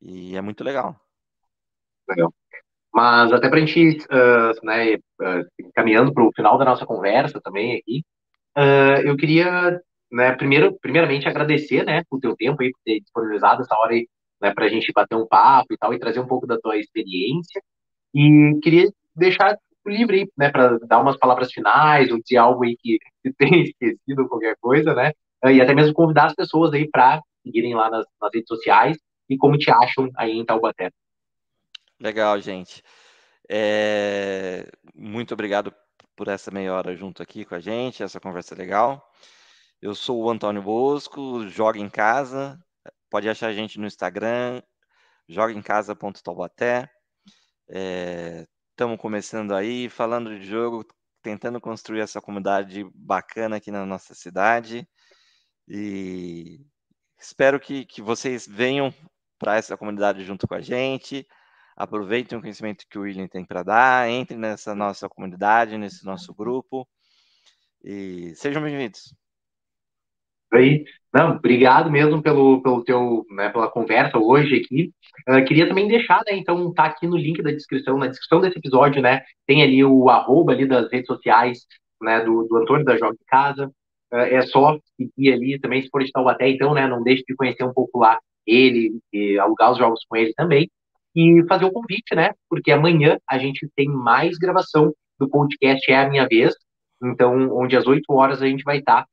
E 0.00 0.36
é 0.36 0.40
muito 0.40 0.62
legal. 0.62 0.94
Legal. 2.08 2.32
Mas 2.94 3.32
até 3.32 3.48
para 3.48 3.58
a 3.58 3.66
gente, 3.66 3.98
uh, 4.04 4.64
né, 4.66 4.94
uh, 4.94 5.72
caminhando 5.74 6.14
para 6.14 6.24
o 6.24 6.32
final 6.32 6.56
da 6.56 6.64
nossa 6.64 6.86
conversa 6.86 7.40
também 7.42 7.76
aqui, 7.76 8.04
uh, 8.56 9.02
eu 9.04 9.16
queria, 9.16 9.80
né, 10.12 10.32
primeiro, 10.36 10.78
primeiramente 10.80 11.28
agradecer, 11.28 11.84
né, 11.84 12.04
o 12.08 12.20
teu 12.20 12.36
tempo 12.36 12.62
aí, 12.62 12.70
por 12.70 12.78
ter 12.84 13.00
disponibilizado 13.00 13.62
essa 13.62 13.74
hora 13.76 13.94
aí, 13.94 14.06
né, 14.40 14.54
para 14.54 14.66
a 14.66 14.68
gente 14.68 14.92
bater 14.92 15.16
um 15.16 15.26
papo 15.26 15.74
e 15.74 15.76
tal, 15.76 15.92
e 15.92 15.98
trazer 15.98 16.20
um 16.20 16.26
pouco 16.28 16.46
da 16.46 16.56
tua 16.58 16.76
experiência. 16.78 17.60
E 18.14 18.60
queria 18.62 18.88
deixar 19.16 19.56
livre 19.84 20.20
aí, 20.20 20.28
né, 20.38 20.50
para 20.50 20.78
dar 20.86 21.00
umas 21.00 21.16
palavras 21.16 21.52
finais, 21.52 22.12
ou 22.12 22.20
dizer 22.22 22.36
algo 22.36 22.64
aí 22.64 22.76
que, 22.76 22.98
que 23.24 23.32
tem 23.38 23.64
esquecido, 23.64 24.28
qualquer 24.28 24.56
coisa, 24.60 24.94
né, 24.94 25.12
e 25.46 25.60
até 25.60 25.74
mesmo 25.74 25.92
convidar 25.94 26.26
as 26.26 26.34
pessoas 26.34 26.72
aí 26.72 26.88
para 26.88 27.20
seguirem 27.42 27.74
lá 27.74 27.90
nas, 27.90 28.06
nas 28.20 28.30
redes 28.32 28.48
sociais 28.48 28.96
e 29.28 29.36
como 29.36 29.58
te 29.58 29.70
acham 29.70 30.08
aí 30.16 30.32
em 30.38 30.44
Taubaté. 30.44 30.90
Legal, 32.04 32.38
gente. 32.38 32.82
É... 33.48 34.70
Muito 34.94 35.32
obrigado 35.32 35.74
por 36.14 36.28
essa 36.28 36.50
meia 36.50 36.74
hora 36.74 36.94
junto 36.94 37.22
aqui 37.22 37.46
com 37.46 37.54
a 37.54 37.60
gente, 37.60 38.02
essa 38.02 38.20
conversa 38.20 38.54
legal. 38.54 39.10
Eu 39.80 39.94
sou 39.94 40.22
o 40.22 40.28
Antônio 40.28 40.60
Bosco, 40.62 41.48
joga 41.48 41.78
em 41.78 41.88
casa. 41.88 42.62
Pode 43.08 43.26
achar 43.26 43.46
a 43.46 43.54
gente 43.54 43.78
no 43.80 43.86
Instagram, 43.86 44.60
jogaemcasa.taubaté. 45.26 46.90
Estamos 47.66 48.98
é... 48.98 48.98
começando 48.98 49.54
aí, 49.54 49.88
falando 49.88 50.38
de 50.38 50.44
jogo, 50.44 50.86
tentando 51.22 51.58
construir 51.58 52.00
essa 52.00 52.20
comunidade 52.20 52.84
bacana 52.94 53.56
aqui 53.56 53.70
na 53.70 53.86
nossa 53.86 54.14
cidade. 54.14 54.86
E 55.66 56.60
espero 57.18 57.58
que, 57.58 57.86
que 57.86 58.02
vocês 58.02 58.46
venham 58.46 58.92
para 59.38 59.56
essa 59.56 59.74
comunidade 59.74 60.22
junto 60.22 60.46
com 60.46 60.54
a 60.54 60.60
gente 60.60 61.26
aproveitem 61.76 62.38
o 62.38 62.40
conhecimento 62.40 62.86
que 62.88 62.98
o 62.98 63.02
William 63.02 63.26
tem 63.26 63.44
para 63.44 63.62
dar, 63.62 64.10
entrem 64.10 64.38
nessa 64.38 64.74
nossa 64.74 65.08
comunidade, 65.08 65.76
nesse 65.76 66.04
nosso 66.04 66.34
grupo 66.34 66.86
e 67.82 68.34
sejam 68.36 68.62
bem-vindos. 68.62 69.14
Aí, 70.52 70.84
não, 71.12 71.32
obrigado 71.36 71.90
mesmo 71.90 72.22
pelo, 72.22 72.62
pelo 72.62 72.84
teu, 72.84 73.26
né, 73.30 73.48
pela 73.48 73.68
conversa 73.68 74.18
hoje 74.18 74.56
aqui. 74.56 74.92
Uh, 75.28 75.44
queria 75.44 75.66
também 75.66 75.88
deixar, 75.88 76.22
né, 76.24 76.36
então 76.36 76.72
tá 76.72 76.84
aqui 76.84 77.06
no 77.08 77.16
link 77.16 77.42
da 77.42 77.50
descrição, 77.50 77.98
na 77.98 78.06
descrição 78.06 78.40
desse 78.40 78.58
episódio, 78.58 79.02
né, 79.02 79.22
tem 79.46 79.62
ali 79.62 79.84
o 79.84 80.08
arroba 80.08 80.52
ali 80.52 80.66
das 80.66 80.90
redes 80.90 81.06
sociais, 81.06 81.66
né, 82.00 82.20
do, 82.20 82.44
do 82.44 82.56
Antônio 82.56 82.84
da 82.84 82.96
Joga 82.96 83.14
em 83.20 83.26
Casa. 83.26 83.66
Uh, 84.12 84.16
é 84.16 84.42
só 84.46 84.78
seguir 84.96 85.32
ali 85.32 85.58
também, 85.58 85.82
se 85.82 85.88
for 85.90 86.04
de 86.04 86.12
Taubaté, 86.12 86.48
então, 86.48 86.72
né, 86.72 86.86
não 86.86 87.02
deixe 87.02 87.24
de 87.26 87.34
conhecer 87.34 87.64
um 87.64 87.72
pouco 87.72 87.98
lá 87.98 88.20
ele 88.46 89.00
e 89.12 89.38
alugar 89.38 89.72
os 89.72 89.78
jogos 89.78 90.04
com 90.08 90.16
ele 90.16 90.32
também 90.34 90.70
e 91.14 91.44
fazer 91.48 91.64
o 91.64 91.72
convite, 91.72 92.14
né? 92.14 92.32
Porque 92.48 92.72
amanhã 92.72 93.18
a 93.28 93.38
gente 93.38 93.68
tem 93.76 93.88
mais 93.88 94.36
gravação 94.36 94.92
do 95.18 95.28
podcast 95.28 95.90
É 95.90 95.96
a 95.96 96.08
Minha 96.08 96.26
Vez, 96.26 96.54
então, 97.02 97.56
onde 97.56 97.76
às 97.76 97.86
8 97.86 98.02
horas 98.12 98.42
a 98.42 98.46
gente 98.46 98.64
vai 98.64 98.78
estar 98.78 99.02
tá 99.02 99.08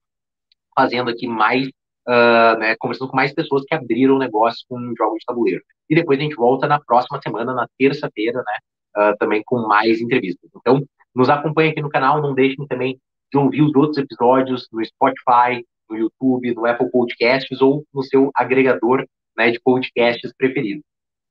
fazendo 0.76 1.10
aqui 1.10 1.28
mais, 1.28 1.68
uh, 2.08 2.58
né, 2.58 2.76
conversando 2.80 3.10
com 3.10 3.16
mais 3.16 3.34
pessoas 3.34 3.64
que 3.66 3.76
abriram 3.76 4.18
negócio 4.18 4.66
com 4.68 4.78
jogos 4.98 5.20
de 5.20 5.26
tabuleiro. 5.26 5.62
E 5.90 5.96
depois 5.96 6.20
a 6.20 6.24
gente 6.24 6.36
volta 6.36 6.68
na 6.68 6.80
próxima 6.80 7.20
semana, 7.22 7.54
na 7.54 7.68
terça-feira, 7.78 8.38
né, 8.38 9.12
uh, 9.12 9.18
também 9.18 9.44
com 9.46 9.68
mais 9.68 10.00
entrevistas. 10.00 10.50
Então, 10.56 10.82
nos 11.14 11.30
acompanhe 11.30 11.72
aqui 11.72 11.82
no 11.82 11.90
canal, 11.90 12.22
não 12.22 12.34
deixem 12.34 12.66
também 12.68 12.98
de 13.32 13.38
ouvir 13.38 13.62
os 13.62 13.76
outros 13.76 13.98
episódios 13.98 14.68
no 14.72 14.84
Spotify, 14.84 15.66
no 15.90 15.98
YouTube, 15.98 16.54
no 16.54 16.66
Apple 16.66 16.90
Podcasts 16.90 17.62
ou 17.62 17.84
no 17.94 18.02
seu 18.04 18.32
agregador 18.36 19.06
né, 19.38 19.52
de 19.52 19.60
podcasts 19.60 20.32
preferido. 20.38 20.82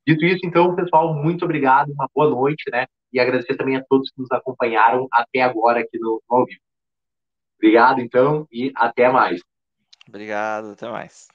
Dito 0.06 0.24
isso, 0.24 0.40
então, 0.44 0.74
pessoal, 0.74 1.14
muito 1.14 1.44
obrigado, 1.44 1.92
uma 1.92 2.08
boa 2.14 2.30
noite, 2.30 2.64
né? 2.70 2.86
E 3.12 3.20
agradecer 3.20 3.56
também 3.56 3.76
a 3.76 3.84
todos 3.84 4.10
que 4.10 4.20
nos 4.20 4.30
acompanharam 4.32 5.06
até 5.12 5.40
agora 5.42 5.80
aqui 5.80 5.98
no, 5.98 6.22
no 6.28 6.36
ao 6.36 6.44
vivo. 6.46 6.60
Obrigado, 7.58 8.00
então, 8.00 8.46
e 8.50 8.72
até 8.74 9.10
mais. 9.10 9.40
Obrigado, 10.08 10.70
até 10.70 10.88
mais. 10.88 11.28